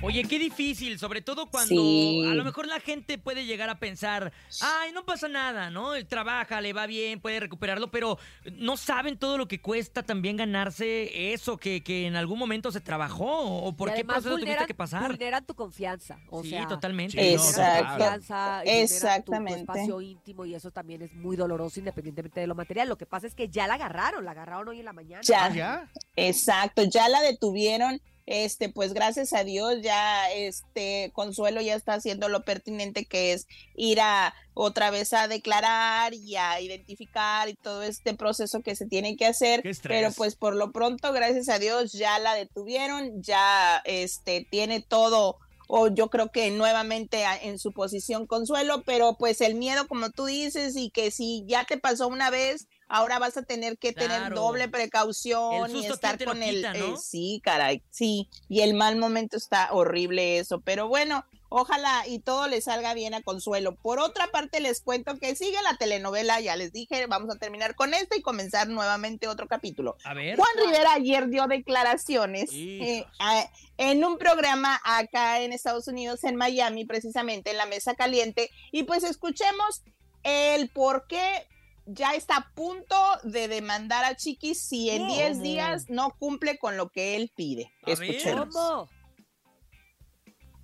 Oye, 0.00 0.22
qué 0.28 0.38
difícil, 0.38 0.96
sobre 0.96 1.22
todo 1.22 1.50
cuando 1.50 1.74
Sí. 1.74 2.24
a 2.30 2.32
lo 2.32 2.44
mejor 2.44 2.68
la 2.68 2.78
gente 2.78 3.18
puede 3.18 3.46
llegar 3.46 3.68
a 3.68 3.80
pensar, 3.80 4.32
ay, 4.62 4.92
no 4.92 5.04
pasa 5.04 5.26
nada, 5.26 5.70
¿no? 5.70 5.96
Él 5.96 6.06
trabaja, 6.06 6.60
le 6.60 6.72
va 6.72 6.86
bien, 6.86 7.20
puede 7.20 7.40
recuperarlo, 7.40 7.90
pero 7.90 8.16
no 8.52 8.76
saben 8.76 9.18
todo 9.18 9.36
lo 9.36 9.48
que 9.48 9.60
cuesta 9.60 10.04
también 10.04 10.36
ganarse 10.36 11.32
eso 11.32 11.56
que, 11.56 11.82
que 11.82 12.06
en 12.06 12.14
algún 12.14 12.38
momento 12.38 12.70
se 12.70 12.80
trabajó 12.80 13.26
o 13.64 13.76
por 13.76 13.88
Y 13.88 13.94
qué 13.94 14.04
proceso 14.04 14.30
tuviste 14.30 14.52
vulneran- 14.52 14.66
que 14.68 14.74
pasar. 14.74 15.08
Vulneran 15.08 15.44
tu 15.44 15.54
confianza. 15.56 16.20
O 16.30 16.44
Sí, 16.44 16.50
sea, 16.50 16.68
totalmente. 16.68 17.12
Sí, 17.20 17.36
tu 17.36 17.42
Exacto. 17.42 17.88
confianza 17.88 18.58
vulneran 18.58 18.62
tu- 18.62 18.70
Tu, 18.70 18.94
Exactamente. 18.94 19.60
espacio 19.60 20.00
íntimo 20.00 20.44
y 20.46 20.54
eso 20.54 20.70
también 20.70 21.02
es 21.02 21.12
muy 21.14 21.34
doloroso 21.34 21.80
independientemente 21.80 22.38
de 22.40 22.46
lo 22.46 22.54
material. 22.54 22.88
Lo 22.88 22.96
que 22.96 23.06
pasa 23.06 23.26
es 23.26 23.34
que 23.34 23.48
ya 23.48 23.66
la 23.66 23.74
agarraron, 23.74 24.24
la 24.24 24.30
agarraron 24.30 24.68
hoy 24.68 24.78
en 24.78 24.84
la 24.84 24.92
mañana. 24.92 25.22
Ya, 25.24 25.90
exacto, 26.14 26.84
ya 26.84 27.08
la 27.08 27.20
detuvieron. 27.22 28.00
Este, 28.30 28.68
pues 28.68 28.92
gracias 28.92 29.32
a 29.32 29.42
Dios, 29.42 29.80
ya 29.80 30.30
este 30.30 31.10
Consuelo 31.14 31.62
ya 31.62 31.74
está 31.74 31.94
haciendo 31.94 32.28
lo 32.28 32.44
pertinente 32.44 33.06
que 33.06 33.32
es 33.32 33.46
ir 33.74 34.02
a 34.02 34.34
otra 34.52 34.90
vez 34.90 35.14
a 35.14 35.28
declarar 35.28 36.12
y 36.12 36.36
a 36.36 36.60
identificar 36.60 37.48
y 37.48 37.54
todo 37.54 37.82
este 37.82 38.12
proceso 38.12 38.60
que 38.60 38.76
se 38.76 38.84
tiene 38.84 39.16
que 39.16 39.24
hacer. 39.24 39.62
Pero 39.82 40.12
pues 40.12 40.36
por 40.36 40.54
lo 40.54 40.72
pronto, 40.72 41.10
gracias 41.14 41.48
a 41.48 41.58
Dios, 41.58 41.92
ya 41.92 42.18
la 42.18 42.34
detuvieron, 42.34 43.22
ya 43.22 43.80
este 43.86 44.46
tiene 44.50 44.82
todo 44.82 45.38
o 45.66 45.88
yo 45.88 46.10
creo 46.10 46.30
que 46.30 46.50
nuevamente 46.50 47.24
en 47.42 47.58
su 47.58 47.72
posición 47.72 48.26
Consuelo, 48.26 48.82
pero 48.84 49.16
pues 49.18 49.40
el 49.40 49.54
miedo, 49.54 49.88
como 49.88 50.10
tú 50.10 50.26
dices, 50.26 50.76
y 50.76 50.90
que 50.90 51.10
si 51.10 51.44
ya 51.46 51.64
te 51.64 51.78
pasó 51.78 52.08
una 52.08 52.28
vez, 52.28 52.68
ahora 52.88 53.18
vas 53.18 53.36
a 53.36 53.42
tener 53.42 53.78
que 53.78 53.92
tener 53.92 54.32
doble 54.34 54.68
precaución 54.68 55.74
y 55.76 55.86
estar 55.86 56.16
¿quién 56.16 56.18
te 56.18 56.24
lo 56.24 56.30
con 56.32 56.42
el... 56.42 56.56
quita, 56.56 56.72
no? 56.74 56.94
eh, 56.94 56.96
sí, 57.00 57.40
caray, 57.44 57.82
sí, 57.90 58.28
y 58.48 58.60
el 58.62 58.74
mal 58.74 58.96
momento 58.96 59.36
está 59.36 59.72
horrible 59.72 60.38
eso, 60.38 60.60
pero 60.60 60.88
bueno, 60.88 61.24
ojalá 61.50 62.06
y 62.06 62.18
todo 62.18 62.46
le 62.46 62.60
salga 62.60 62.92
bien 62.94 63.14
a 63.14 63.22
Consuelo. 63.22 63.74
Por 63.74 64.00
otra 64.00 64.26
parte, 64.30 64.60
les 64.60 64.80
cuento 64.82 65.18
que 65.18 65.34
sigue 65.34 65.56
la 65.62 65.76
telenovela, 65.78 66.40
ya 66.40 66.56
les 66.56 66.72
dije, 66.72 67.06
vamos 67.06 67.34
a 67.34 67.38
terminar 67.38 67.74
con 67.74 67.94
esto 67.94 68.16
y 68.16 68.22
comenzar 68.22 68.68
nuevamente 68.68 69.28
otro 69.28 69.48
capítulo. 69.48 69.96
A 70.04 70.12
ver. 70.12 70.36
Juan 70.36 70.48
Rivera 70.66 70.92
ayer 70.92 71.28
dio 71.28 71.46
declaraciones 71.46 72.50
eh, 72.52 73.06
a- 73.18 73.48
en 73.78 74.04
un 74.04 74.18
programa 74.18 74.78
acá 74.84 75.40
en 75.40 75.52
Estados 75.52 75.88
Unidos, 75.88 76.24
en 76.24 76.36
Miami, 76.36 76.84
precisamente 76.84 77.50
en 77.50 77.56
la 77.56 77.66
Mesa 77.66 77.94
Caliente, 77.94 78.50
y 78.72 78.82
pues 78.82 79.02
escuchemos 79.04 79.82
el 80.24 80.68
por 80.68 81.06
qué 81.06 81.46
ya 81.90 82.14
está 82.14 82.36
a 82.36 82.52
punto 82.54 82.94
de 83.24 83.48
demandar 83.48 84.04
a 84.04 84.14
Chiquis 84.16 84.60
si 84.60 84.90
en 84.90 85.02
¿Cómo? 85.02 85.14
10 85.14 85.42
días 85.42 85.84
no 85.88 86.10
cumple 86.18 86.58
con 86.58 86.76
lo 86.76 86.90
que 86.90 87.16
él 87.16 87.32
pide. 87.34 87.72
Escuchemos. 87.86 88.48
¿Cómo? 88.54 88.88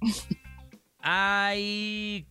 Ay, 0.98 2.26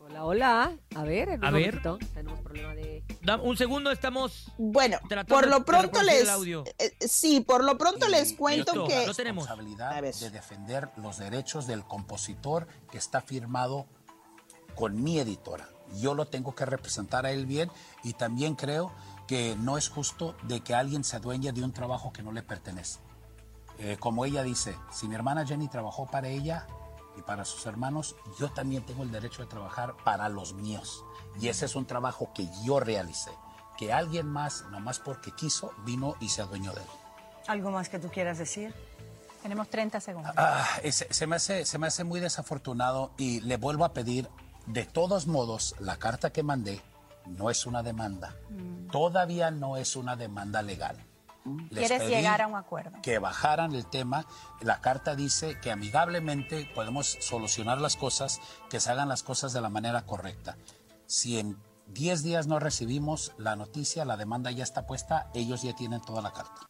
Hola, 0.00 0.24
hola. 0.24 0.78
A 0.96 1.02
ver, 1.02 1.28
en 1.28 1.40
un 1.40 1.44
A 1.44 1.50
ver. 1.50 1.82
Tenemos 2.14 2.40
problema 2.40 2.74
de... 2.74 3.04
da- 3.20 3.36
un 3.36 3.56
segundo, 3.58 3.90
estamos. 3.92 4.50
Bueno, 4.56 4.98
tratando 5.08 5.34
por 5.34 5.48
lo 5.48 5.64
pronto 5.64 6.02
les 6.02 6.22
el 6.22 6.30
audio. 6.30 6.64
eh, 6.78 6.92
sí, 7.00 7.40
por 7.42 7.62
lo 7.62 7.76
pronto 7.76 8.08
les 8.08 8.32
cuento 8.32 8.86
que 8.86 9.06
lo 9.06 9.14
tenemos. 9.14 9.46
responsabilidad 9.46 10.00
de 10.02 10.30
defender 10.30 10.88
los 10.96 11.18
derechos 11.18 11.66
del 11.66 11.84
compositor 11.84 12.66
que 12.90 12.96
está 12.98 13.20
firmado 13.20 13.86
con 14.74 15.02
mi 15.02 15.18
editora. 15.20 15.68
Yo 15.96 16.14
lo 16.14 16.26
tengo 16.26 16.54
que 16.54 16.66
representar 16.66 17.26
a 17.26 17.30
él 17.32 17.46
bien 17.46 17.70
y 18.02 18.12
también 18.14 18.54
creo 18.54 18.92
que 19.26 19.56
no 19.58 19.76
es 19.78 19.88
justo 19.88 20.34
de 20.44 20.60
que 20.60 20.74
alguien 20.74 21.04
se 21.04 21.16
adueñe 21.16 21.52
de 21.52 21.62
un 21.62 21.72
trabajo 21.72 22.12
que 22.12 22.22
no 22.22 22.32
le 22.32 22.42
pertenece. 22.42 22.98
Eh, 23.78 23.96
como 24.00 24.24
ella 24.24 24.42
dice, 24.42 24.76
si 24.92 25.06
mi 25.08 25.14
hermana 25.14 25.46
Jenny 25.46 25.68
trabajó 25.68 26.06
para 26.06 26.28
ella 26.28 26.66
y 27.16 27.22
para 27.22 27.44
sus 27.44 27.64
hermanos, 27.66 28.16
yo 28.38 28.50
también 28.50 28.84
tengo 28.84 29.02
el 29.02 29.10
derecho 29.12 29.42
de 29.42 29.48
trabajar 29.48 29.94
para 30.04 30.28
los 30.28 30.54
míos. 30.54 31.04
Y 31.40 31.48
ese 31.48 31.66
es 31.66 31.76
un 31.76 31.86
trabajo 31.86 32.30
que 32.34 32.48
yo 32.64 32.80
realicé. 32.80 33.30
Que 33.76 33.92
alguien 33.92 34.26
más, 34.26 34.64
nomás 34.70 34.98
porque 34.98 35.30
quiso, 35.32 35.72
vino 35.84 36.16
y 36.20 36.28
se 36.30 36.42
adueñó 36.42 36.72
de 36.72 36.80
él. 36.80 36.88
¿Algo 37.46 37.70
más 37.70 37.88
que 37.88 37.98
tú 38.00 38.08
quieras 38.08 38.38
decir? 38.38 38.74
Tenemos 39.42 39.68
30 39.70 40.00
segundos. 40.00 40.32
Ah, 40.36 40.66
es- 40.82 41.06
se, 41.08 41.26
me 41.28 41.36
hace, 41.36 41.64
se 41.64 41.78
me 41.78 41.86
hace 41.86 42.02
muy 42.02 42.18
desafortunado 42.18 43.12
y 43.16 43.40
le 43.42 43.56
vuelvo 43.56 43.84
a 43.84 43.92
pedir, 43.92 44.28
de 44.68 44.84
todos 44.84 45.26
modos, 45.26 45.74
la 45.80 45.96
carta 45.96 46.30
que 46.30 46.42
mandé 46.42 46.80
no 47.26 47.50
es 47.50 47.66
una 47.66 47.82
demanda. 47.82 48.36
Todavía 48.90 49.50
no 49.50 49.76
es 49.76 49.96
una 49.96 50.16
demanda 50.16 50.62
legal. 50.62 50.96
Les 51.70 51.86
¿Quieres 51.86 52.02
pedí 52.02 52.10
llegar 52.10 52.42
a 52.42 52.46
un 52.46 52.56
acuerdo? 52.56 52.98
Que 53.02 53.18
bajaran 53.18 53.74
el 53.74 53.86
tema. 53.86 54.26
La 54.60 54.80
carta 54.80 55.14
dice 55.14 55.58
que 55.60 55.70
amigablemente 55.70 56.70
podemos 56.74 57.16
solucionar 57.20 57.80
las 57.80 57.96
cosas, 57.96 58.40
que 58.68 58.80
se 58.80 58.90
hagan 58.90 59.08
las 59.08 59.22
cosas 59.22 59.52
de 59.52 59.60
la 59.60 59.70
manera 59.70 60.02
correcta. 60.02 60.56
Si 61.06 61.38
en 61.38 61.56
10 61.86 62.22
días 62.22 62.46
no 62.46 62.58
recibimos 62.58 63.32
la 63.38 63.56
noticia, 63.56 64.04
la 64.04 64.18
demanda 64.18 64.50
ya 64.50 64.64
está 64.64 64.86
puesta, 64.86 65.30
ellos 65.32 65.62
ya 65.62 65.74
tienen 65.74 66.02
toda 66.02 66.20
la 66.20 66.32
carta. 66.32 66.68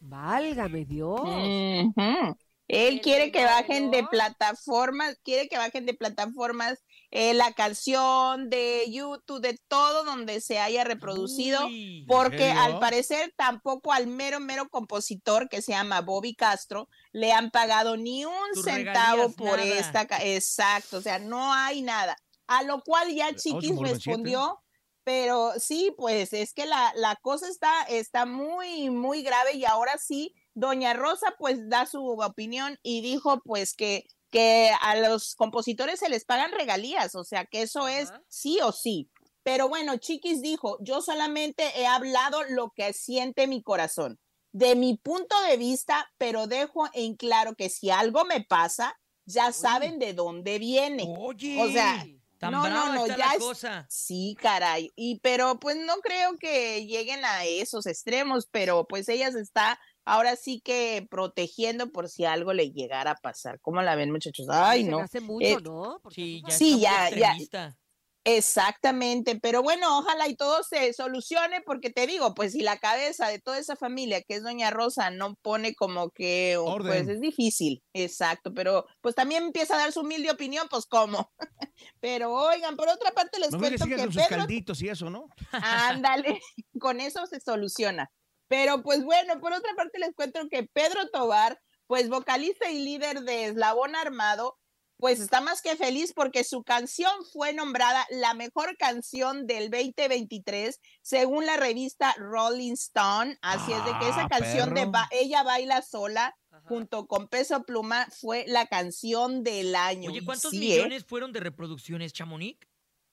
Válgame 0.00 0.84
Dios. 0.84 1.20
Ujú. 1.20 2.36
Él 2.72 3.00
quiere 3.00 3.32
que 3.32 3.44
bajen 3.44 3.90
de 3.90 4.04
plataformas, 4.04 5.18
quiere 5.24 5.48
que 5.48 5.58
bajen 5.58 5.86
de 5.86 5.94
plataformas 5.94 6.78
eh, 7.10 7.34
la 7.34 7.52
canción 7.52 8.48
de 8.48 8.84
YouTube, 8.88 9.40
de 9.40 9.58
todo 9.66 10.04
donde 10.04 10.40
se 10.40 10.60
haya 10.60 10.84
reproducido, 10.84 11.66
Uy. 11.66 12.04
porque 12.06 12.48
al 12.48 12.78
parecer 12.78 13.34
tampoco 13.36 13.92
al 13.92 14.06
mero, 14.06 14.38
mero 14.38 14.68
compositor 14.68 15.48
que 15.48 15.62
se 15.62 15.72
llama 15.72 16.00
Bobby 16.00 16.36
Castro 16.36 16.88
le 17.10 17.32
han 17.32 17.50
pagado 17.50 17.96
ni 17.96 18.24
un 18.24 18.62
centavo 18.62 19.32
por 19.32 19.58
nada. 19.58 19.64
esta, 19.64 20.06
exacto, 20.22 20.98
o 20.98 21.02
sea, 21.02 21.18
no 21.18 21.52
hay 21.52 21.82
nada. 21.82 22.16
A 22.46 22.62
lo 22.62 22.82
cual 22.82 23.12
ya 23.12 23.34
Chiquis 23.34 23.76
respondió, 23.80 24.62
pero 25.02 25.54
sí, 25.58 25.92
pues 25.96 26.32
es 26.32 26.52
que 26.54 26.66
la, 26.66 26.92
la 26.94 27.16
cosa 27.16 27.48
está, 27.48 27.82
está 27.88 28.26
muy, 28.26 28.90
muy 28.90 29.22
grave 29.22 29.54
y 29.54 29.64
ahora 29.64 29.98
sí, 29.98 30.36
doña 30.54 30.92
Rosa 30.94 31.34
pues 31.38 31.68
da 31.68 31.86
su 31.86 32.04
opinión 32.04 32.78
y 32.82 33.00
dijo 33.02 33.40
pues 33.44 33.74
que, 33.74 34.06
que 34.30 34.70
a 34.80 34.96
los 34.96 35.34
compositores 35.34 36.00
se 36.00 36.08
les 36.08 36.24
pagan 36.24 36.52
regalías, 36.52 37.14
o 37.14 37.24
sea 37.24 37.44
que 37.46 37.62
eso 37.62 37.88
es 37.88 38.12
sí 38.28 38.58
o 38.62 38.72
sí. 38.72 39.10
Pero 39.42 39.68
bueno, 39.68 39.96
Chiquis 39.96 40.42
dijo, 40.42 40.76
yo 40.80 41.00
solamente 41.00 41.64
he 41.80 41.86
hablado 41.86 42.42
lo 42.50 42.70
que 42.70 42.92
siente 42.92 43.46
mi 43.46 43.62
corazón, 43.62 44.18
de 44.52 44.76
mi 44.76 44.96
punto 44.98 45.34
de 45.48 45.56
vista, 45.56 46.10
pero 46.18 46.46
dejo 46.46 46.88
en 46.92 47.16
claro 47.16 47.54
que 47.54 47.70
si 47.70 47.90
algo 47.90 48.24
me 48.24 48.44
pasa, 48.44 48.98
ya 49.24 49.52
saben 49.52 49.98
de 49.98 50.12
dónde 50.12 50.58
viene. 50.58 51.04
Oye, 51.18 51.62
o 51.62 51.70
sea, 51.70 52.04
tan 52.38 52.52
no, 52.52 52.68
no, 52.68 52.92
no, 52.92 53.06
ya 53.06 53.32
es- 53.32 53.38
cosa. 53.38 53.86
Sí, 53.88 54.36
caray. 54.40 54.90
Y 54.96 55.20
pero 55.20 55.60
pues 55.60 55.76
no 55.76 55.96
creo 55.98 56.36
que 56.36 56.84
lleguen 56.86 57.24
a 57.24 57.44
esos 57.44 57.86
extremos, 57.86 58.46
pero 58.50 58.86
pues 58.86 59.08
ella 59.08 59.30
se 59.30 59.40
está 59.40 59.78
ahora 60.04 60.36
sí 60.36 60.60
que 60.64 61.06
protegiendo 61.10 61.90
por 61.90 62.08
si 62.08 62.24
algo 62.24 62.52
le 62.52 62.70
llegara 62.70 63.12
a 63.12 63.16
pasar. 63.16 63.60
¿Cómo 63.60 63.82
la 63.82 63.94
ven, 63.96 64.10
muchachos? 64.10 64.46
Ay, 64.50 64.84
no. 64.84 65.00
hace 65.00 65.20
mucho, 65.20 65.46
Eh, 65.46 65.58
¿no? 65.62 66.00
Porque 66.02 66.14
Sí, 66.14 66.42
ya 66.46 66.56
Sí, 66.56 66.84
está 66.84 67.10
muy 67.34 67.48
ya. 67.48 67.76
Exactamente, 68.24 69.40
pero 69.40 69.62
bueno, 69.62 69.98
ojalá 69.98 70.28
y 70.28 70.36
todo 70.36 70.62
se 70.62 70.92
solucione, 70.92 71.62
porque 71.62 71.88
te 71.88 72.06
digo, 72.06 72.34
pues 72.34 72.52
si 72.52 72.60
la 72.60 72.76
cabeza 72.78 73.28
de 73.28 73.38
toda 73.38 73.58
esa 73.58 73.76
familia 73.76 74.20
que 74.20 74.34
es 74.34 74.42
Doña 74.42 74.70
Rosa 74.70 75.10
no 75.10 75.36
pone 75.36 75.74
como 75.74 76.10
que, 76.10 76.58
o, 76.58 76.76
pues 76.76 77.08
es 77.08 77.20
difícil, 77.22 77.82
exacto, 77.94 78.52
pero 78.52 78.84
pues 79.00 79.14
también 79.14 79.44
empieza 79.44 79.74
a 79.74 79.78
dar 79.78 79.92
su 79.92 80.00
humilde 80.00 80.30
opinión, 80.30 80.66
pues 80.68 80.84
cómo. 80.84 81.32
pero 82.00 82.30
oigan, 82.32 82.76
por 82.76 82.90
otra 82.90 83.10
parte 83.12 83.40
les 83.40 83.52
No 83.52 83.58
cuento 83.58 83.86
que 83.86 83.96
con 83.96 84.12
sus 84.12 84.22
Pedro 84.22 84.36
calditos 84.36 84.82
y 84.82 84.90
eso, 84.90 85.08
¿no? 85.08 85.28
Ándale, 85.52 86.40
con 86.78 87.00
eso 87.00 87.26
se 87.26 87.40
soluciona. 87.40 88.10
Pero 88.50 88.82
pues 88.82 89.04
bueno, 89.04 89.38
por 89.40 89.52
otra 89.52 89.72
parte 89.76 90.00
les 90.00 90.12
cuento 90.12 90.40
que 90.50 90.64
Pedro 90.64 91.08
Tobar, 91.12 91.60
pues 91.86 92.08
vocalista 92.08 92.68
y 92.68 92.82
líder 92.84 93.20
de 93.20 93.44
Eslabón 93.46 93.94
Armado, 93.94 94.56
pues 94.96 95.20
está 95.20 95.40
más 95.40 95.62
que 95.62 95.76
feliz 95.76 96.12
porque 96.12 96.42
su 96.42 96.62
canción 96.64 97.10
fue 97.32 97.52
nombrada 97.54 98.04
la 98.10 98.34
mejor 98.34 98.76
canción 98.76 99.46
del 99.46 99.70
2023 99.70 100.78
según 101.00 101.46
la 101.46 101.56
revista 101.56 102.12
Rolling 102.18 102.72
Stone. 102.72 103.38
Así 103.40 103.72
es 103.72 103.84
de 103.84 103.92
que 104.00 104.08
esa 104.08 104.24
Ah, 104.24 104.28
canción 104.28 104.74
de. 104.74 104.84
Ba- 104.86 105.08
Ella 105.12 105.42
baila 105.44 105.80
sola 105.82 106.36
junto 106.64 107.06
con 107.06 107.28
Peso 107.28 107.62
Pluma 107.62 108.08
fue 108.10 108.44
la 108.48 108.66
canción 108.66 109.42
del 109.44 109.74
año. 109.76 110.10
Oye, 110.10 110.24
¿cuántos 110.24 110.50
sí, 110.50 110.72
¿eh? 110.72 110.76
millones 110.76 111.04
fueron 111.06 111.32
de 111.32 111.38
reproducciones, 111.40 112.12
Chamonix? 112.12 112.58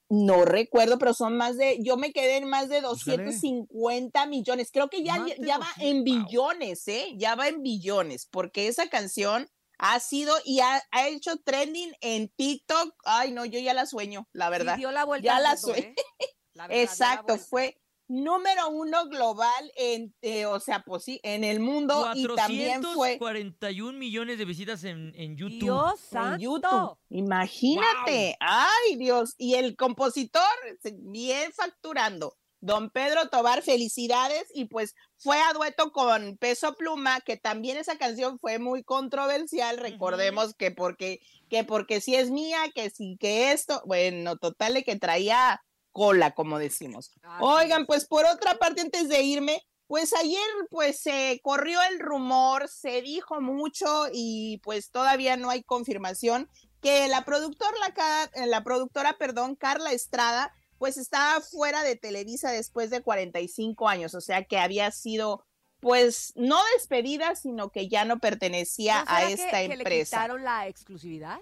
No 0.09 0.45
recuerdo, 0.45 0.97
pero 0.97 1.13
son 1.13 1.35
más 1.35 1.57
de, 1.57 1.79
yo 1.81 1.97
me 1.97 2.13
quedé 2.13 2.37
en 2.37 2.47
más 2.47 2.69
de 2.69 2.81
Búscale. 2.81 3.25
250 3.25 4.25
millones. 4.27 4.69
Creo 4.71 4.89
que 4.89 5.03
ya, 5.03 5.21
de 5.21 5.35
ya 5.39 5.57
va 5.57 5.67
en 5.79 6.03
billones, 6.03 6.87
¿eh? 6.87 7.13
Ya 7.17 7.35
va 7.35 7.49
en 7.49 7.61
billones, 7.61 8.25
porque 8.25 8.67
esa 8.67 8.87
canción 8.89 9.49
ha 9.77 9.99
sido 9.99 10.33
y 10.45 10.61
ha, 10.61 10.81
ha 10.91 11.07
hecho 11.07 11.37
trending 11.37 11.93
en 12.01 12.29
TikTok. 12.29 12.95
Ay, 13.03 13.31
no, 13.31 13.45
yo 13.45 13.59
ya 13.59 13.73
la 13.73 13.85
sueño, 13.85 14.27
la 14.31 14.49
verdad. 14.49 14.77
dio 14.77 14.91
la 14.91 15.03
vuelta 15.03 15.25
ya 15.25 15.39
la 15.39 15.55
mundo, 15.55 15.67
sueño. 15.67 15.89
¿eh? 15.89 15.95
La 16.53 16.67
verdad, 16.67 16.75
dio 16.75 16.77
la 16.77 16.83
Exacto, 16.83 17.37
fue 17.37 17.79
número 18.07 18.69
uno 18.69 19.07
global 19.09 19.71
en, 19.75 20.13
eh, 20.21 20.45
o 20.45 20.59
sea, 20.59 20.81
pues 20.85 21.03
sí, 21.03 21.19
en 21.23 21.43
el 21.43 21.59
mundo 21.59 22.09
y 22.15 22.25
también 22.35 22.81
fue 22.81 23.17
441 23.17 23.97
millones 23.97 24.37
de 24.37 24.45
visitas 24.45 24.83
en, 24.83 25.13
en 25.15 25.35
YouTube. 25.35 25.59
Dios 25.59 25.91
en 26.03 26.09
santo. 26.09 26.37
YouTube. 26.39 26.97
Imagínate. 27.09 28.37
Ay, 28.39 28.95
Dios. 28.97 29.33
Y 29.37 29.55
el 29.55 29.75
compositor, 29.75 30.41
se- 30.81 30.95
bien 30.97 31.51
facturando. 31.53 32.35
Don 32.59 32.89
Pedro 32.89 33.29
Tobar, 33.29 33.61
felicidades. 33.61 34.45
Y 34.53 34.65
pues 34.65 34.95
fue 35.17 35.37
a 35.39 35.53
dueto 35.53 35.91
con 35.91 36.37
Peso 36.37 36.73
Pluma, 36.75 37.21
que 37.21 37.37
también 37.37 37.77
esa 37.77 37.97
canción 37.97 38.39
fue 38.39 38.57
muy 38.57 38.83
controversial. 38.83 39.77
Recordemos 39.77 40.55
que 40.55 40.71
porque, 40.71 41.19
que 41.49 41.63
porque 41.63 42.01
si 42.01 42.15
es 42.15 42.31
mía, 42.31 42.57
que 42.73 42.89
sí, 42.89 43.17
que 43.19 43.51
esto. 43.51 43.81
Bueno, 43.85 44.37
total 44.37 44.73
de 44.73 44.83
que 44.83 44.95
traía 44.95 45.61
cola, 45.97 46.35
como 46.35 46.59
decimos. 46.59 47.11
Oigan, 47.39 47.87
pues 47.87 48.05
por 48.05 48.23
otra 48.27 48.53
parte, 48.59 48.81
antes 48.81 49.09
de 49.09 49.23
irme, 49.23 49.63
pues 49.87 50.13
ayer 50.13 50.39
pues 50.69 50.99
se 50.99 51.39
corrió 51.41 51.79
el 51.89 51.99
rumor, 51.99 52.67
se 52.69 53.01
dijo 53.01 53.41
mucho 53.41 54.05
y 54.13 54.61
pues 54.63 54.91
todavía 54.91 55.37
no 55.37 55.49
hay 55.49 55.63
confirmación 55.63 56.49
que 56.83 57.07
la 57.07 57.25
productora, 57.25 57.71
la, 57.79 58.29
eh, 58.35 58.45
la 58.45 58.63
productora, 58.63 59.17
perdón, 59.17 59.55
Carla 59.55 59.91
Estrada, 59.91 60.53
pues 60.77 60.97
estaba 60.97 61.41
fuera 61.41 61.81
de 61.81 61.95
Televisa 61.95 62.51
después 62.51 62.91
de 62.91 63.01
45 63.01 63.89
años, 63.89 64.13
o 64.13 64.21
sea 64.21 64.43
que 64.43 64.59
había 64.59 64.91
sido 64.91 65.43
pues 65.79 66.31
no 66.35 66.59
despedida, 66.75 67.35
sino 67.35 67.71
que 67.71 67.87
ya 67.87 68.05
no 68.05 68.19
pertenecía 68.19 69.03
¿No 69.03 69.11
a 69.11 69.29
esta 69.29 69.61
que, 69.61 69.63
que 69.63 69.67
le 69.69 69.73
empresa. 69.75 70.17
quitaron 70.17 70.43
la 70.43 70.67
exclusividad? 70.67 71.39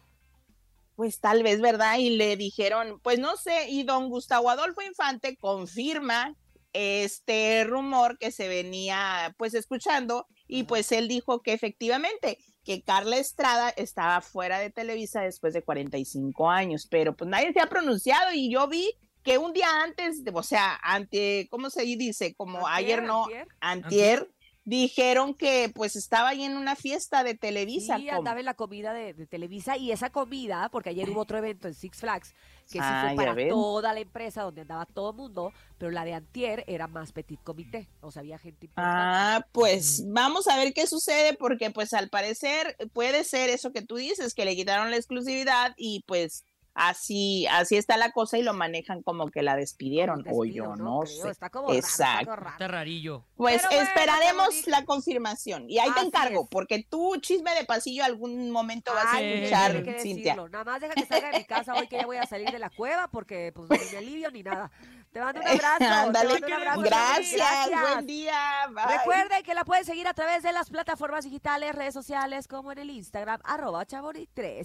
Pues 0.95 1.19
tal 1.19 1.43
vez, 1.43 1.59
¿verdad? 1.61 1.97
Y 1.97 2.11
le 2.11 2.37
dijeron, 2.37 2.99
pues 3.01 3.19
no 3.19 3.35
sé, 3.37 3.69
y 3.69 3.83
don 3.83 4.09
Gustavo 4.09 4.49
Adolfo 4.49 4.81
Infante 4.81 5.37
confirma 5.37 6.35
este 6.73 7.63
rumor 7.63 8.17
que 8.17 8.31
se 8.31 8.47
venía 8.49 9.33
pues 9.37 9.53
escuchando 9.53 10.27
y 10.47 10.63
pues 10.63 10.91
él 10.91 11.07
dijo 11.07 11.41
que 11.41 11.53
efectivamente 11.53 12.37
que 12.65 12.81
Carla 12.81 13.17
Estrada 13.17 13.69
estaba 13.69 14.19
fuera 14.21 14.59
de 14.59 14.71
Televisa 14.71 15.21
después 15.21 15.53
de 15.53 15.63
45 15.63 16.49
años, 16.49 16.87
pero 16.89 17.15
pues 17.15 17.29
nadie 17.29 17.53
se 17.53 17.61
ha 17.61 17.67
pronunciado 17.69 18.33
y 18.33 18.51
yo 18.51 18.67
vi 18.67 18.91
que 19.23 19.37
un 19.37 19.53
día 19.53 19.67
antes, 19.83 20.23
de- 20.23 20.31
o 20.33 20.43
sea, 20.43 20.77
ante, 20.83 21.47
¿cómo 21.49 21.69
se 21.69 21.83
dice? 21.83 22.35
Como 22.35 22.67
ayer 22.67 23.03
no, 23.03 23.23
antier. 23.23 23.47
antier, 23.59 24.31
dijeron 24.65 25.33
que 25.35 25.71
pues 25.73 25.95
estaba 25.95 26.29
ahí 26.29 26.43
en 26.43 26.57
una 26.57 26.75
fiesta 26.75 27.23
de 27.23 27.35
Televisa. 27.35 27.97
Sí, 27.97 28.09
andaba 28.09 28.39
en 28.39 28.45
la 28.45 28.55
comida 28.55 28.93
de, 28.93 29.13
de 29.13 29.27
Televisa 29.27 29.77
y 29.77 29.91
esa 29.91 30.09
comida, 30.09 30.69
porque 30.71 30.89
ayer 30.89 31.09
hubo 31.09 31.21
otro 31.21 31.37
evento 31.37 31.67
en 31.67 31.75
Six 31.75 31.99
Flags, 31.99 32.33
que 32.65 32.79
sí 32.79 32.79
Ah, 32.81 33.01
fue 33.03 33.11
ya 33.11 33.15
para 33.15 33.33
ven. 33.35 33.49
toda 33.49 33.93
la 33.93 33.99
empresa, 33.99 34.41
donde 34.41 34.61
andaba 34.61 34.85
todo 34.87 35.11
el 35.11 35.15
mundo, 35.17 35.53
pero 35.77 35.91
la 35.91 36.03
de 36.03 36.15
Antier 36.15 36.63
era 36.67 36.87
más 36.87 37.11
petit 37.13 37.39
comité, 37.43 37.87
o 38.01 38.11
sea, 38.11 38.21
había 38.21 38.39
gente 38.39 38.65
importante. 38.65 38.97
Ah, 38.99 39.47
pues 39.51 40.03
vamos 40.07 40.47
a 40.47 40.57
ver 40.57 40.73
qué 40.73 40.87
sucede 40.87 41.35
porque 41.35 41.69
pues 41.69 41.93
al 41.93 42.09
parecer 42.09 42.75
puede 42.91 43.23
ser 43.23 43.49
eso 43.51 43.71
que 43.71 43.83
tú 43.83 43.95
dices, 43.97 44.33
que 44.33 44.45
le 44.45 44.55
quitaron 44.55 44.89
la 44.89 44.97
exclusividad 44.97 45.73
y 45.77 46.03
pues 46.07 46.43
así 46.75 47.47
así 47.47 47.77
está 47.77 47.97
la 47.97 48.11
cosa 48.11 48.37
y 48.37 48.43
lo 48.43 48.53
manejan 48.53 49.01
como 49.01 49.31
que 49.31 49.41
la 49.41 49.55
despidieron 49.55 50.23
o 50.29 50.45
yo 50.45 50.75
no, 50.75 50.99
Creo, 51.01 51.23
sé. 51.23 51.29
está 51.29 51.49
como 51.49 51.73
Exacto. 51.73 52.35
raro. 52.35 52.49
Está 52.51 52.67
rarillo. 52.67 53.25
Pues 53.35 53.63
bueno, 53.67 53.81
esperaremos 53.83 54.67
la 54.67 54.85
confirmación 54.85 55.69
y 55.69 55.79
ahí 55.79 55.89
te 55.91 56.01
encargo 56.01 56.43
es. 56.43 56.47
porque 56.51 56.85
tú 56.87 57.15
chisme 57.21 57.55
de 57.55 57.65
pasillo 57.65 58.03
algún 58.03 58.51
momento 58.51 58.93
vas 58.93 59.05
a 59.05 59.17
pues, 59.17 59.23
escuchar, 59.23 59.83
que 59.83 59.99
Cintia. 59.99 60.33
decirlo. 60.33 60.49
Nada 60.49 60.63
más 60.65 60.81
deja 60.81 60.93
que 60.93 61.05
salga 61.05 61.31
de 61.31 61.37
mi 61.39 61.45
casa 61.45 61.73
hoy 61.73 61.87
que 61.87 61.97
ya 61.97 62.05
voy 62.05 62.17
a 62.17 62.25
salir 62.27 62.51
de 62.51 62.59
la 62.59 62.69
cueva 62.69 63.07
porque 63.07 63.51
pues 63.55 63.69
ni 63.69 63.91
me 63.91 63.97
alivio 63.97 64.31
ni 64.31 64.43
nada. 64.43 64.69
Te 65.11 65.21
mando 65.21 65.39
un 65.39 65.47
abrazo. 65.47 65.77
te 65.77 65.85
Ándale. 65.85 66.39
Gracias, 66.83 67.69
Chamonix, 67.69 67.89
buen 67.89 68.05
día, 68.05 68.67
bye. 68.73 68.97
Recuerden 68.97 69.43
que 69.43 69.53
la 69.53 69.63
pueden 69.63 69.85
seguir 69.85 70.07
a 70.09 70.13
través 70.13 70.43
de 70.43 70.51
las 70.51 70.69
plataformas 70.69 71.23
digitales, 71.23 71.73
redes 71.73 71.93
sociales, 71.93 72.49
como 72.49 72.73
en 72.73 72.79
el 72.79 72.89
Instagram, 72.89 73.39
arroba 73.45 73.85
chamonix3. 73.85 74.63